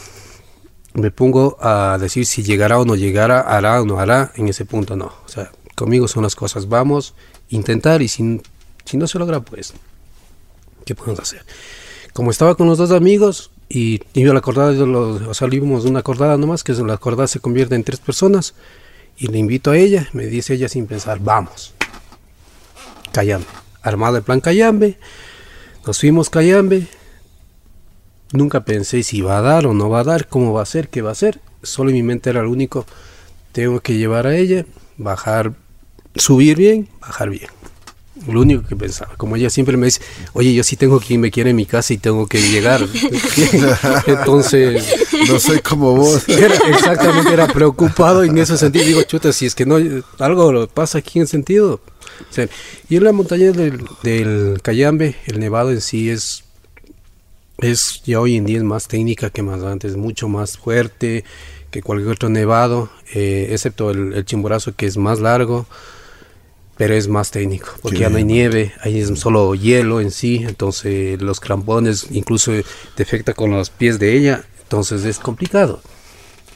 [1.00, 4.66] me pongo a decir si llegará o no llegará, hará o no hará, en ese
[4.66, 5.12] punto no.
[5.26, 7.16] O sea, conmigo son las cosas, vamos,
[7.50, 9.74] intentar y si, no se logra, pues,
[10.86, 11.46] ¿qué podemos hacer?
[12.14, 16.64] Como estaba con los dos amigos y la acordada, de sea, vimos una acordada nomás,
[16.64, 18.56] que la acordada se convierte en tres personas
[19.18, 21.74] y le invito a ella, me dice ella sin pensar, vamos,
[23.12, 23.48] Cayambe,
[23.82, 24.98] armado el plan Cayambe,
[25.86, 26.88] nos fuimos Cayambe,
[28.32, 30.90] Nunca pensé si va a dar o no va a dar, cómo va a ser,
[30.90, 31.40] qué va a ser.
[31.64, 32.86] Solo en mi mente era lo único.
[33.52, 34.66] Tengo que llevar a ella,
[34.98, 35.54] bajar,
[36.16, 37.48] subir bien, bajar bien.
[38.28, 39.16] Lo único que pensaba.
[39.16, 40.02] Como ella siempre me dice,
[40.34, 42.82] oye, yo sí tengo quien me quiere en mi casa y tengo que llegar.
[44.08, 44.84] Entonces,
[45.28, 46.28] No soy como vos.
[46.28, 48.86] era- exactamente, era preocupado en ese sentido.
[48.86, 49.78] Digo, chuta, si es que no,
[50.20, 51.82] algo pasa aquí en sentido.
[52.30, 52.48] O sea,
[52.90, 56.44] y en la montaña del, del Cayambe, el nevado en sí es,
[57.62, 61.24] es ya hoy en día es más técnica que más antes, mucho más fuerte
[61.72, 65.68] que cualquier otro nevado, eh, excepto el, el Chimborazo que es más largo,
[66.78, 70.12] pero es más técnico, porque Qué ya no hay nieve, ahí es solo hielo en
[70.12, 72.54] sí, entonces los crampones incluso
[72.96, 75.82] defecta con los pies de ella, entonces es complicado,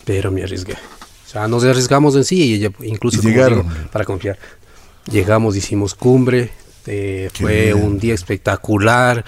[0.05, 0.73] pero me arriesgué.
[0.73, 3.63] O sea, nos arriesgamos en sí y ella incluso Y llegaron.
[3.67, 4.37] digo, para confiar.
[5.11, 6.51] Llegamos, hicimos cumbre,
[6.85, 9.23] Eh, fue un día espectacular.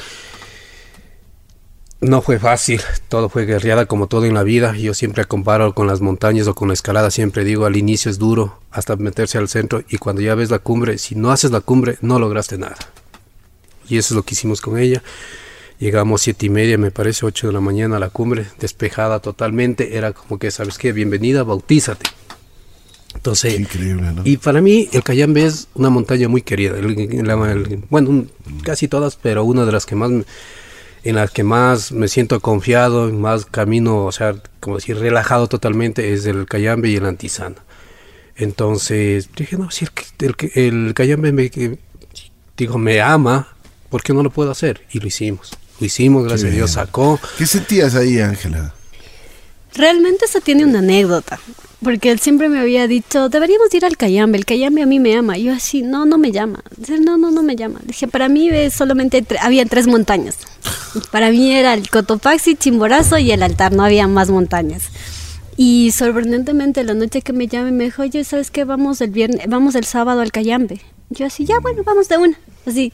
[2.07, 4.75] No fue fácil, todo fue guerreada como todo en la vida.
[4.77, 8.19] Yo siempre comparo con las montañas o con la escalada, siempre digo al inicio es
[8.19, 11.61] duro hasta meterse al centro y cuando ya ves la cumbre, si no haces la
[11.61, 12.75] cumbre no lograste nada.
[13.89, 15.01] Y eso es lo que hicimos con ella.
[15.79, 19.97] Llegamos siete y media, me parece, ocho de la mañana a la cumbre, despejada totalmente.
[19.97, 20.91] Era como que, ¿sabes qué?
[20.93, 22.05] Bienvenida, bautízate.
[23.15, 24.21] Entonces, increíble, ¿no?
[24.25, 26.77] y para mí el Cayambe es una montaña muy querida.
[26.77, 28.31] El- el- el- bueno, un-
[28.63, 30.25] casi todas, pero una de las que más, me-
[31.05, 36.11] en las que más me siento confiado, más camino, o sea, como decir, relajado totalmente,
[36.13, 37.55] es el Cayambe y el Antisana.
[38.35, 39.85] Entonces dije, no, si
[40.19, 41.77] el, el, el Cayambe me, que-
[42.57, 43.47] digo, me ama,
[43.89, 44.81] ¿por qué no lo puedo hacer?
[44.91, 45.51] Y lo hicimos.
[45.79, 46.57] Lo hicimos, gracias a bien.
[46.57, 47.19] Dios, sacó.
[47.37, 48.73] ¿Qué sentías ahí, Ángela?
[49.73, 51.39] Realmente eso tiene una anécdota,
[51.85, 55.15] porque él siempre me había dicho, deberíamos ir al Cayambe, el Cayambe a mí me
[55.15, 55.37] ama.
[55.37, 56.61] Yo así, no, no me llama.
[56.75, 57.79] Dice, no, no, no me llama.
[57.85, 60.35] Dije, para mí solamente tre- había tres montañas.
[61.11, 64.89] Para mí era el Cotopaxi, Chimborazo y el altar, no había más montañas.
[65.57, 68.65] Y sorprendentemente la noche que me llame me dijo, oye, ¿sabes qué?
[68.65, 70.81] Vamos el viernes, vamos el sábado al Cayambe.
[71.11, 72.37] Yo así, ya bueno, vamos de una.
[72.65, 72.91] Así,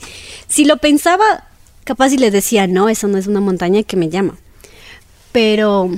[0.48, 1.46] si lo pensaba,
[1.86, 4.38] capaz y le decía, no, eso no es una montaña que me llama.
[5.32, 5.90] Pero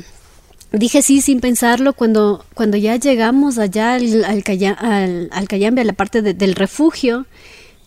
[0.74, 5.94] dije sí sin pensarlo cuando, cuando ya llegamos allá al, al, al Cayambe, a la
[5.94, 7.26] parte de- del refugio,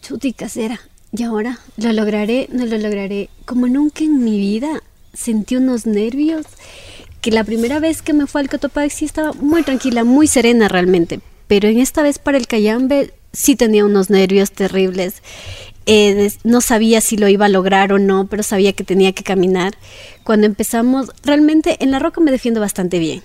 [0.03, 0.81] chuti casera,
[1.13, 3.29] y ahora lo lograré, no lo lograré.
[3.45, 4.83] Como nunca en mi vida
[5.13, 6.47] sentí unos nervios
[7.21, 11.21] que la primera vez que me fue al Cotopaxi estaba muy tranquila, muy serena realmente,
[11.49, 15.23] pero en esta vez para el Cayambe sí tenía unos nervios terribles.
[15.87, 19.23] Eh, no sabía si lo iba a lograr o no, pero sabía que tenía que
[19.23, 19.75] caminar.
[20.25, 23.23] Cuando empezamos, realmente en la roca me defiendo bastante bien,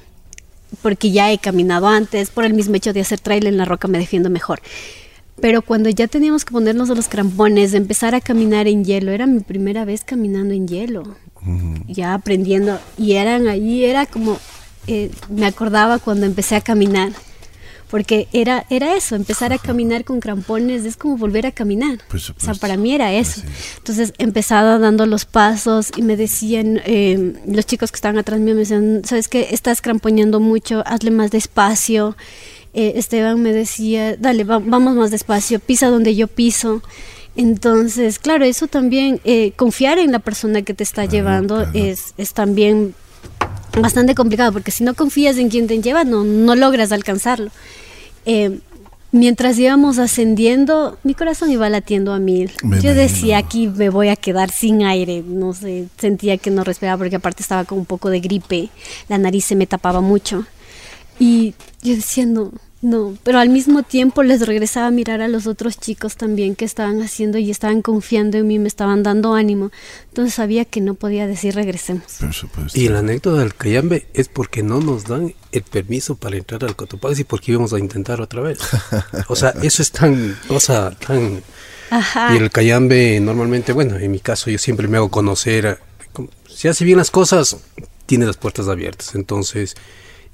[0.83, 3.87] porque ya he caminado antes, por el mismo hecho de hacer trail en la roca
[3.87, 4.61] me defiendo mejor.
[5.41, 9.39] Pero cuando ya teníamos que ponernos los crampones, empezar a caminar en hielo, era mi
[9.39, 11.15] primera vez caminando en hielo,
[11.87, 14.37] ya aprendiendo, y eran ahí, era como,
[14.85, 17.11] eh, me acordaba cuando empecé a caminar,
[17.91, 21.99] porque era, era eso, empezar a caminar con crampones es como volver a caminar.
[22.37, 23.41] O sea, para mí era eso.
[23.77, 28.53] Entonces empezaba dando los pasos y me decían, eh, los chicos que estaban atrás mío
[28.55, 29.49] me decían, ¿sabes qué?
[29.51, 32.15] Estás cramponeando mucho, hazle más despacio.
[32.73, 36.81] Eh, Esteban me decía, dale, va- vamos más despacio, pisa donde yo piso.
[37.35, 41.71] Entonces, claro, eso también, eh, confiar en la persona que te está llevando claro.
[41.73, 42.93] es, es también
[43.79, 47.51] bastante complicado, porque si no confías en quien te lleva, no, no logras alcanzarlo.
[48.25, 48.59] Eh,
[49.11, 52.51] mientras íbamos ascendiendo, mi corazón iba latiendo a mil.
[52.63, 52.93] Me Yo imagino.
[52.95, 57.15] decía, aquí me voy a quedar sin aire, no sé, sentía que no respiraba porque
[57.15, 58.69] aparte estaba con un poco de gripe,
[59.09, 60.45] la nariz se me tapaba mucho.
[61.19, 62.51] Y yo decía, no,
[62.81, 66.65] no, pero al mismo tiempo les regresaba a mirar a los otros chicos también que
[66.65, 69.71] estaban haciendo y estaban confiando en mí, me estaban dando ánimo.
[70.07, 72.03] Entonces sabía que no podía decir regresemos.
[72.19, 72.79] Por supuesto.
[72.79, 76.75] Y la anécdota del Cayambe es porque no nos dan el permiso para entrar al
[76.75, 78.57] Cotopaxi porque íbamos a intentar otra vez.
[79.27, 81.43] O sea, eso es tan, cosa tan...
[81.91, 82.33] Ajá.
[82.33, 85.77] Y el Cayambe normalmente, bueno, en mi caso yo siempre me hago conocer.
[86.13, 87.57] como- Si hace bien las cosas,
[88.05, 89.13] tiene las puertas abiertas.
[89.13, 89.75] Entonces,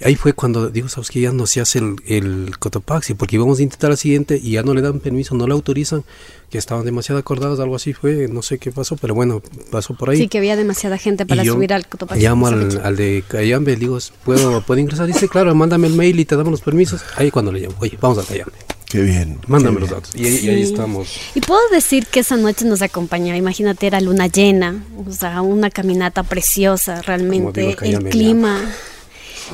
[0.03, 3.59] ahí fue cuando digo, sabes que ya no se hace el, el Cotopaxi porque íbamos
[3.59, 6.03] a intentar la siguiente y ya no le dan permiso, no le autorizan,
[6.49, 9.41] que estaban demasiado acordados, algo así fue, no sé qué pasó, pero bueno,
[9.71, 10.17] pasó por ahí.
[10.17, 12.21] Sí, que había demasiada gente para Y yo subir al Cotopaxi.
[12.23, 15.07] Llamo al, al de Cayambe, le digo, ¿puedo, ¿puedo ingresar?
[15.07, 17.01] Dice, claro, mándame el mail y te damos los permisos.
[17.15, 18.53] Ahí cuando le llamo, oye, vamos a Cayambe,
[18.85, 19.39] Qué bien.
[19.47, 20.01] mándame qué los bien.
[20.01, 20.15] datos.
[20.15, 20.71] Y, ahí- y ahí Sí.
[20.71, 21.09] estamos.
[21.35, 25.69] Y puedo decir que esa noche nos acompañó, imagínate, era luna llena, o sea, una
[25.69, 27.59] caminata preciosa, Como realmente.
[27.61, 28.61] digo, el clima,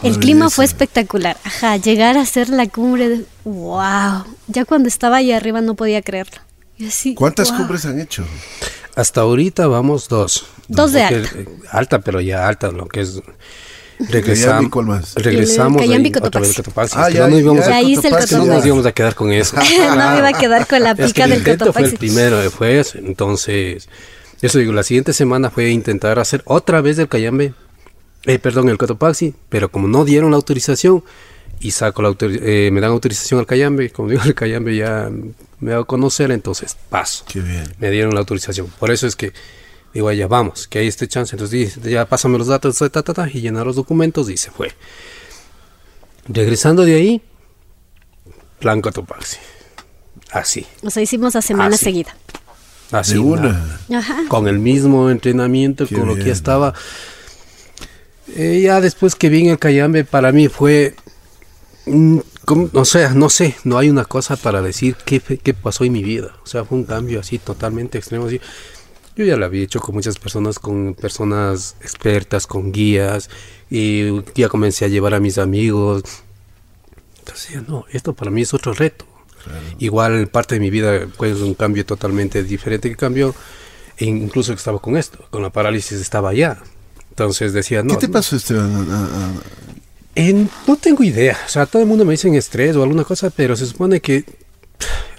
[0.02, 1.38] el clima fue espectacular.
[1.44, 4.24] Ajá, llegar a hacer la cumbre, de, wow.
[4.48, 6.38] Ya cuando estaba ahí arriba no podía creerlo.
[6.78, 7.60] Y así, ¿Cuántas wow.
[7.60, 8.26] cumbres han hecho?
[8.96, 10.46] Hasta ahorita vamos dos.
[10.68, 11.30] Dos de alta.
[11.38, 13.22] eh, alta, pero ya alta, lo que es.
[13.98, 14.72] Cayambe, Regresamos.
[14.72, 15.14] ¿cuál más?
[15.16, 16.92] Regresamos El Cayambe ahí, otra vez Cotopaxi.
[16.92, 16.96] Cotopaxi.
[17.00, 18.38] Ah, ya, no íbamos ya, a- Cotopaxi, no Cotopaxi.
[18.48, 19.56] nos íbamos a quedar con eso.
[19.96, 21.92] no me iba a quedar con la Es que pica el del intento fue el
[21.92, 21.98] Cotopaxi.
[21.98, 22.98] primero, fue eso.
[22.98, 23.88] Entonces,
[24.42, 27.54] eso digo, la siguiente semana fue intentar hacer otra vez el Cayambe,
[28.26, 31.04] eh, perdón, el Cotopaxi, pero como no dieron la autorización
[31.60, 35.10] y saco la autori- eh, me dan autorización al Cayambe, como digo, el Cayambe ya
[35.60, 37.26] me va a conocer, entonces paso.
[37.28, 37.64] Qué bien.
[37.80, 38.68] Me dieron la autorización.
[38.80, 39.32] Por eso es que
[39.94, 41.36] digo, ya vamos, que hay este chance.
[41.36, 44.52] Entonces dice, ya pásame los datos, ta, ta, ta, y llenar los documentos y se
[44.52, 44.72] fue.
[46.28, 47.22] Regresando de ahí,
[48.60, 49.38] plan Cotopaxi.
[50.32, 50.66] Así.
[50.82, 51.86] O sea, hicimos a semana Ah, sí.
[51.86, 52.16] seguida.
[52.92, 53.14] Así.
[53.14, 53.80] De una.
[53.94, 54.18] Ajá.
[54.30, 56.34] Con el mismo entrenamiento, Qué con lo que bien.
[56.34, 56.74] estaba.
[58.36, 60.96] Eh, ya después que vi en el Cayambe, para mí fue
[61.86, 65.84] mm, como- o sea, no sé, no hay una cosa para decir qué, qué pasó
[65.84, 66.36] en mi vida.
[66.44, 68.26] O sea, fue un cambio así totalmente extremo.
[68.28, 68.40] Así.
[69.16, 73.30] Yo ya lo había hecho con muchas personas, con personas expertas, con guías,
[73.70, 76.04] y ya comencé a llevar a mis amigos.
[77.20, 79.06] Entonces, no, esto para mí es otro reto.
[79.80, 83.36] Igual parte de mi vida fue un cambio totalmente diferente que cambió,
[83.98, 86.60] e incluso estaba con esto, con la parálisis estaba allá.
[87.14, 88.88] Entonces decía, no, ¿Qué te pasó, Esteban?
[88.90, 89.32] Ah, ah,
[90.16, 91.38] eh, no tengo idea.
[91.46, 94.00] O sea, todo el mundo me dice en estrés o alguna cosa, pero se supone
[94.02, 94.26] que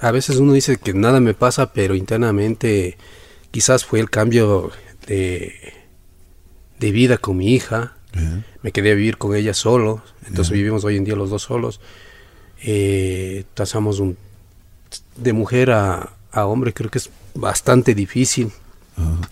[0.01, 2.99] a veces uno dice que nada me pasa, pero internamente
[3.53, 4.73] quizás fue el cambio
[5.07, 5.55] de,
[6.81, 7.97] de vida con mi hija.
[8.63, 10.03] Me quedé a vivir con ella solo.
[10.27, 11.81] Entonces vivimos hoy en día los dos solos.
[12.65, 14.17] Eh, pasamos un,
[15.15, 18.51] de mujer a, a hombre, creo que es bastante difícil.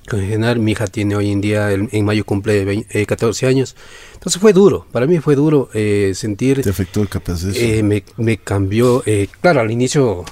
[0.08, 0.58] Congeniar.
[0.58, 3.76] Mi hija tiene hoy en día, el- en mayo cumple vein- eh, 14 años.
[4.14, 7.60] Entonces fue duro, para mí fue duro eh, sentir, ¿Te afectó el capaz de eso?
[7.60, 10.24] eh, me, me cambió, eh, claro, al inicio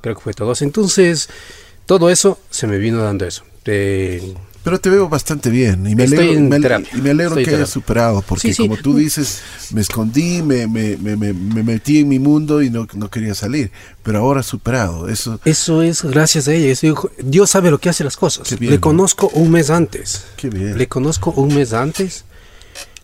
[0.00, 0.52] creo que fue todo.
[0.60, 1.28] Entonces,
[1.86, 3.44] todo eso se me vino dando eso.
[4.62, 6.88] Pero te veo bastante bien y me alegro, me ale- terapia.
[6.92, 8.62] y me alegro que hayas superado, porque Sí, sí.
[8.68, 9.40] como tú dices,
[9.72, 13.34] me escondí, me, me, me, me- me metí en mi mundo y no, no quería
[13.34, 13.70] salir,
[14.02, 15.08] pero ahora superado.
[15.08, 16.78] Eso, Eso es gracias a ella.
[17.24, 18.50] Dios sabe lo que hace las cosas.
[18.58, 18.80] Bien, Le ¿no?
[18.82, 20.24] conozco un mes antes.
[20.36, 20.76] Qué bien.
[20.76, 22.24] Le conozco un mes antes.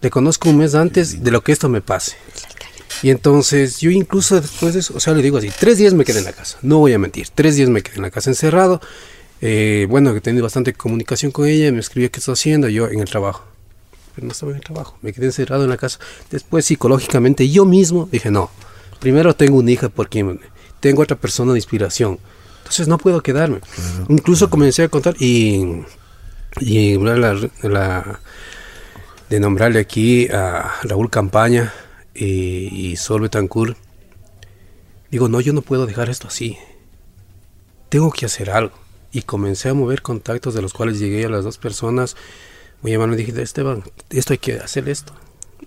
[0.02, 2.12] Le conozco un mes antes de lo que esto me pase.
[3.02, 6.04] Y entonces yo incluso después de eso, o sea, le digo así, tres días me
[6.04, 6.58] quedé en la casa.
[6.60, 7.28] No voy a mentir.
[7.34, 8.80] Tres días me quedé en la casa encerrado.
[9.40, 11.70] Eh, bueno, he tenido bastante comunicación con ella.
[11.72, 12.68] Me escribía qué estoy haciendo.
[12.68, 13.44] Yo en el trabajo.
[14.14, 14.96] Pero no estaba en el trabajo.
[15.02, 15.98] Me quedé encerrado en la casa.
[16.30, 18.50] Después psicológicamente yo mismo dije, no.
[19.00, 20.38] Primero tengo una hija porque
[20.80, 22.18] tengo otra persona de inspiración.
[22.58, 23.60] Entonces no puedo quedarme.
[24.08, 25.82] Incluso comencé a contar y,
[26.60, 27.16] y la,
[27.62, 28.20] la-
[29.28, 31.72] de nombrarle aquí a Raúl Campaña
[32.14, 32.24] y,
[32.92, 33.76] y Sol Betancourt.
[35.10, 36.56] Digo, no, yo no puedo dejar esto así.
[37.88, 38.72] Tengo que hacer algo.
[39.16, 42.16] Y comencé a mover contactos de los cuales llegué a las dos personas.
[42.82, 45.14] Me llamaron y dije, Esteban, esto hay que hacer esto.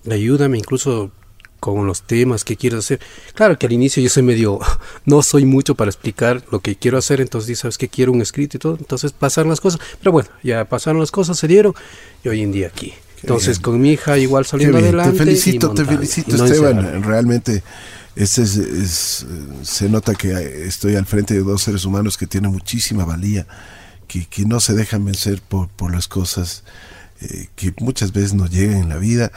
[0.08, 1.12] Ayúdame incluso
[1.60, 3.00] con los temas que quieres hacer.
[3.34, 4.60] Claro que al inicio yo soy medio,
[5.06, 8.58] no soy mucho para explicar lo que quiero hacer, entonces sabes que quiero un escrito
[8.58, 11.74] y todo, entonces pasaron las cosas, pero bueno, ya pasaron las cosas, se dieron,
[12.24, 12.94] y hoy en día aquí.
[13.24, 15.18] Entonces con mi hija igual saliendo adelante.
[15.18, 17.04] Te felicito, te felicito, no Esteban.
[17.04, 17.64] Realmente,
[18.20, 19.26] este es, es,
[19.64, 23.48] se nota que estoy al frente de dos seres humanos que tienen muchísima valía,
[24.08, 26.64] que, que no se dejan vencer por, por las cosas
[27.22, 29.32] eh, que muchas veces nos llegan en la vida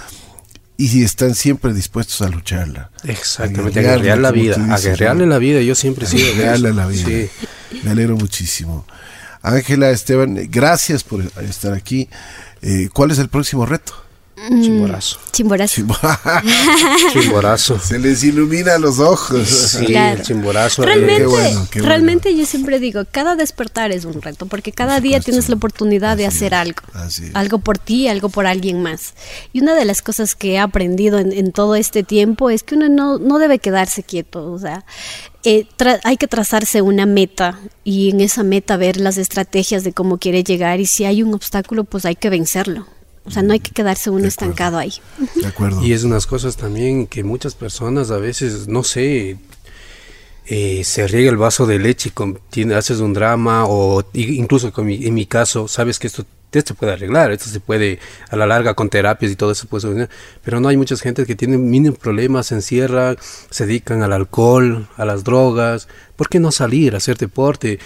[0.76, 2.90] y están siempre dispuestos a lucharla.
[3.04, 6.76] Exactamente, a guerrear la vida, tú a dices, guerrearle la vida, yo siempre Aguerrearle eso.
[6.76, 7.06] la vida.
[7.06, 7.30] Sí.
[7.84, 8.84] Me alegro muchísimo.
[9.42, 12.08] Ángela, Esteban, gracias por estar aquí.
[12.62, 13.94] Eh, ¿Cuál es el próximo reto?
[14.48, 15.82] Chimborazo, Chimborazo.
[17.12, 17.78] chimborazo.
[17.78, 19.46] Se les ilumina los ojos.
[19.48, 20.18] Sí, Claro.
[20.20, 20.82] el chimborazo.
[20.82, 21.88] eh, Realmente, Qué bueno, qué bueno.
[21.88, 26.16] realmente yo siempre digo, cada despertar es un reto, porque cada día tienes la oportunidad
[26.16, 26.80] de hacer es, algo.
[26.94, 27.34] así es.
[27.34, 29.14] Algo por ti, algo por alguien más.
[29.52, 32.74] Y una de las cosas que he aprendido en, en todo este tiempo es que
[32.74, 34.50] uno no, no debe quedarse quieto.
[34.52, 34.84] O sea,
[35.44, 35.66] eh,
[36.04, 40.44] hay que trazarse una meta y en esa meta ver las estrategias de cómo quiere
[40.44, 42.86] llegar y si hay un obstáculo, pues hay que vencerlo.
[43.24, 44.92] O sea, no hay que quedarse uno estancado ahí.
[45.36, 45.82] De acuerdo.
[45.84, 49.36] Y es unas cosas también que muchas personas a veces, no sé,
[50.46, 54.72] eh, se riega el vaso de leche y con- tiene- haces un drama o incluso
[54.72, 58.00] con mi- en mi caso, sabes que esto, esto se puede arreglar, esto se puede
[58.28, 60.10] a la larga con terapias y todo eso puede solucionar,
[60.44, 63.14] pero no hay muchas gente que tienen mínimos problemas, se encierra,
[63.50, 67.78] se dedican al alcohol, a las drogas, ¿por qué no salir a hacer deporte?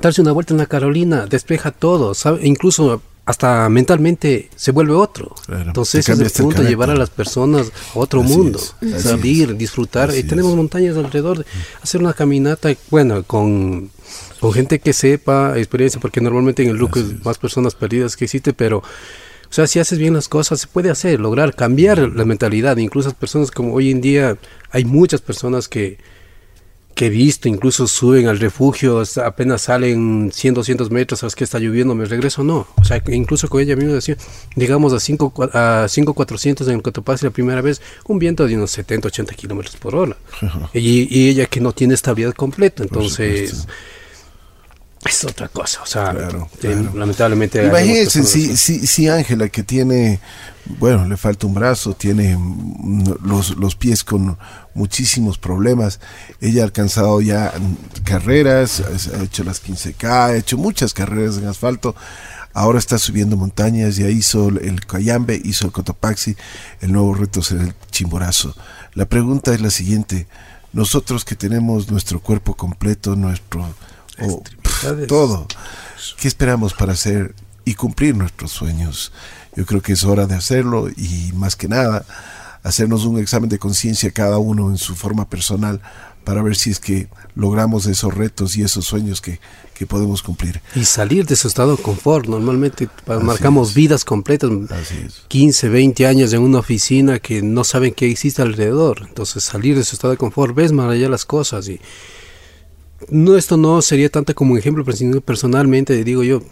[0.00, 2.40] darse una vuelta en la Carolina, despeja todo, ¿sabe?
[2.48, 5.34] Incluso hasta mentalmente se vuelve otro.
[5.46, 8.58] Claro, Entonces ese es el el punto, llevar a las personas a otro Así mundo,
[8.80, 10.14] es, salir, es, disfrutar.
[10.16, 10.56] y tenemos es.
[10.56, 11.44] montañas alrededor,
[11.80, 13.90] hacer una caminata, bueno, con,
[14.40, 18.24] con gente que sepa experiencia, porque normalmente en el grupo es más personas perdidas que
[18.24, 18.82] existe, pero...
[19.50, 22.78] O sea, si haces bien las cosas, se puede hacer, lograr cambiar la mentalidad.
[22.78, 24.38] Incluso personas como hoy en día,
[24.70, 25.98] hay muchas personas que,
[26.94, 31.58] que he visto, incluso suben al refugio, apenas salen 100, 200 metros, sabes que está
[31.58, 32.66] lloviendo, me regreso, no.
[32.76, 34.16] O sea, que incluso con ella misma decía,
[34.56, 38.56] digamos a 5, a 5 400 en el Cotopaxi la primera vez, un viento de
[38.56, 40.16] unos 70, 80 kilómetros por hora.
[40.74, 43.66] y, y ella que no tiene estabilidad completa, entonces...
[45.04, 45.82] es otra cosa.
[45.82, 46.92] O sea, Claro, eh, claro.
[46.94, 47.64] lamentablemente.
[47.66, 50.20] Imagínense si, si, si Ángela, que tiene,
[50.78, 54.38] bueno, le falta un brazo, tiene mm, los, los pies con
[54.74, 56.00] muchísimos problemas.
[56.40, 57.52] Ella ha alcanzado ya
[58.04, 58.82] carreras,
[59.14, 61.94] ha hecho las 15K, ha hecho muchas carreras en asfalto.
[62.54, 66.36] Ahora está subiendo montañas, ya hizo el Cayambe, hizo el Cotopaxi,
[66.82, 68.54] el nuevo reto será el Chimborazo.
[68.92, 70.26] La pregunta es la siguiente,
[70.74, 73.74] nosotros que tenemos nuestro cuerpo completo, nuestro...
[74.22, 75.08] oh, Extremidades.
[75.08, 75.46] todo.
[76.16, 79.12] ¿Qué esperamos para hacer y cumplir nuestros sueños?
[79.54, 82.04] Yo creo que es hora de hacerlo y más que nada
[82.62, 85.80] hacernos un examen de conciencia cada uno en su forma personal
[86.24, 89.40] para ver si es que logramos esos retos y esos sueños que,
[89.74, 90.60] que podemos cumplir.
[90.76, 92.26] Y salir de su estado de confort.
[92.28, 93.74] Normalmente Así marcamos es.
[93.74, 94.50] vidas completas.
[94.70, 95.24] Así es.
[95.26, 99.04] 15, 20 años en una oficina que no saben qué existe alrededor.
[99.08, 101.68] Entonces salir de su estado de confort, ves más allá las cosas.
[101.68, 101.80] Y
[103.10, 106.42] no, esto no sería tanto como un ejemplo, pero sino personalmente digo yo,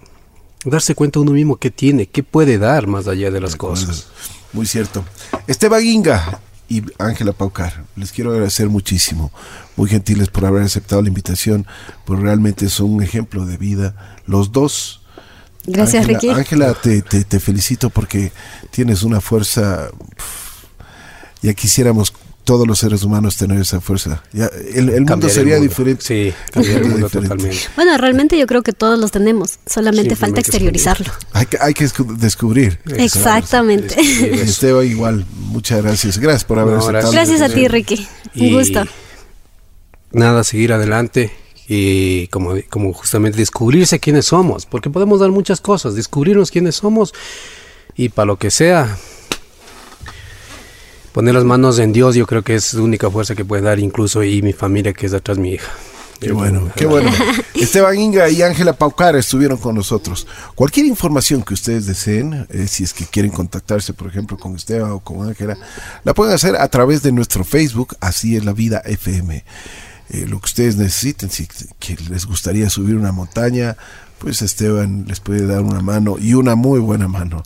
[0.64, 4.08] darse cuenta uno mismo qué tiene, qué puede dar más allá de las cosas.
[4.52, 5.04] Muy cierto.
[5.46, 9.32] Esteban Inga y Ángela Paucar, les quiero agradecer muchísimo.
[9.76, 11.66] Muy gentiles por haber aceptado la invitación,
[12.04, 14.16] pues realmente son un ejemplo de vida.
[14.26, 15.02] Los dos.
[15.66, 16.30] Gracias, Ángela- Ricky.
[16.30, 18.32] Ángela, te, te- te felicito porque
[18.70, 19.88] tienes una fuerza.
[21.42, 22.12] Ya quisiéramos
[22.44, 24.22] todos los seres humanos tener esa fuerza.
[24.32, 25.68] Ya, el, el mundo Cambiar el sería mundo.
[25.68, 26.02] diferente.
[26.04, 27.28] Sí, cambiar el mundo Diferente.
[27.34, 27.64] totalmente.
[27.76, 31.12] Bueno, realmente yo creo que todos los tenemos, solamente falta exteriorizarlo.
[31.32, 32.78] Hay que, hay que descu- descubrir.
[32.96, 33.94] Exactamente.
[34.00, 34.42] Eso.
[34.42, 36.18] Esteban, igual, muchas gracias.
[36.18, 37.12] Gracias por haber No, aceptado.
[37.12, 37.28] gracias.
[37.40, 38.08] Gracias a ti, Ricky.
[38.36, 38.84] Un Y gusto.
[40.12, 41.30] Nada, seguir adelante
[41.68, 47.14] y como, como justamente descubrirse quiénes somos, porque podemos dar muchas cosas, descubrirnos quiénes somos
[47.94, 48.96] y para lo que sea,
[51.12, 53.78] poner las manos en Dios, yo creo que es la única fuerza que puede dar
[53.78, 55.70] incluso y mi familia que es atrás mi hija.
[56.20, 57.10] Qué bueno, qué bueno.
[57.54, 60.26] Esteban Inga y Ángela Paucar estuvieron con nosotros.
[60.54, 64.90] Cualquier información que ustedes deseen, eh, si es que quieren contactarse, por ejemplo, con Esteban
[64.90, 65.56] o con Ángela,
[66.04, 69.44] la pueden hacer a través de nuestro Facebook, Así es la vida FM.
[70.10, 71.48] Eh, lo que ustedes necesiten, si
[71.78, 73.78] que les gustaría subir una montaña,
[74.20, 77.42] pues Esteban les puede dar una mano y una muy buena mano.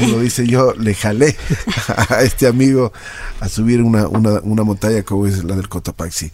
[0.00, 1.36] Como dice, yo le jalé
[2.08, 2.90] a este amigo
[3.38, 6.32] a subir una, una, montaña como es la del Cotopaxi.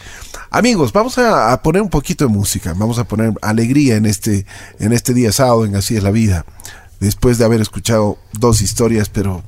[0.51, 4.47] Amigos, vamos a, a poner un poquito de música, vamos a poner alegría en este,
[4.79, 6.47] en este día sábado en Así es la vida.
[7.01, 9.43] Después de haber escuchado dos historias, pero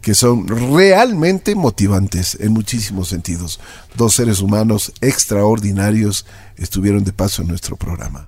[0.00, 3.58] que son realmente motivantes en muchísimos sentidos.
[3.96, 8.24] Dos seres humanos extraordinarios estuvieron de paso en nuestro programa.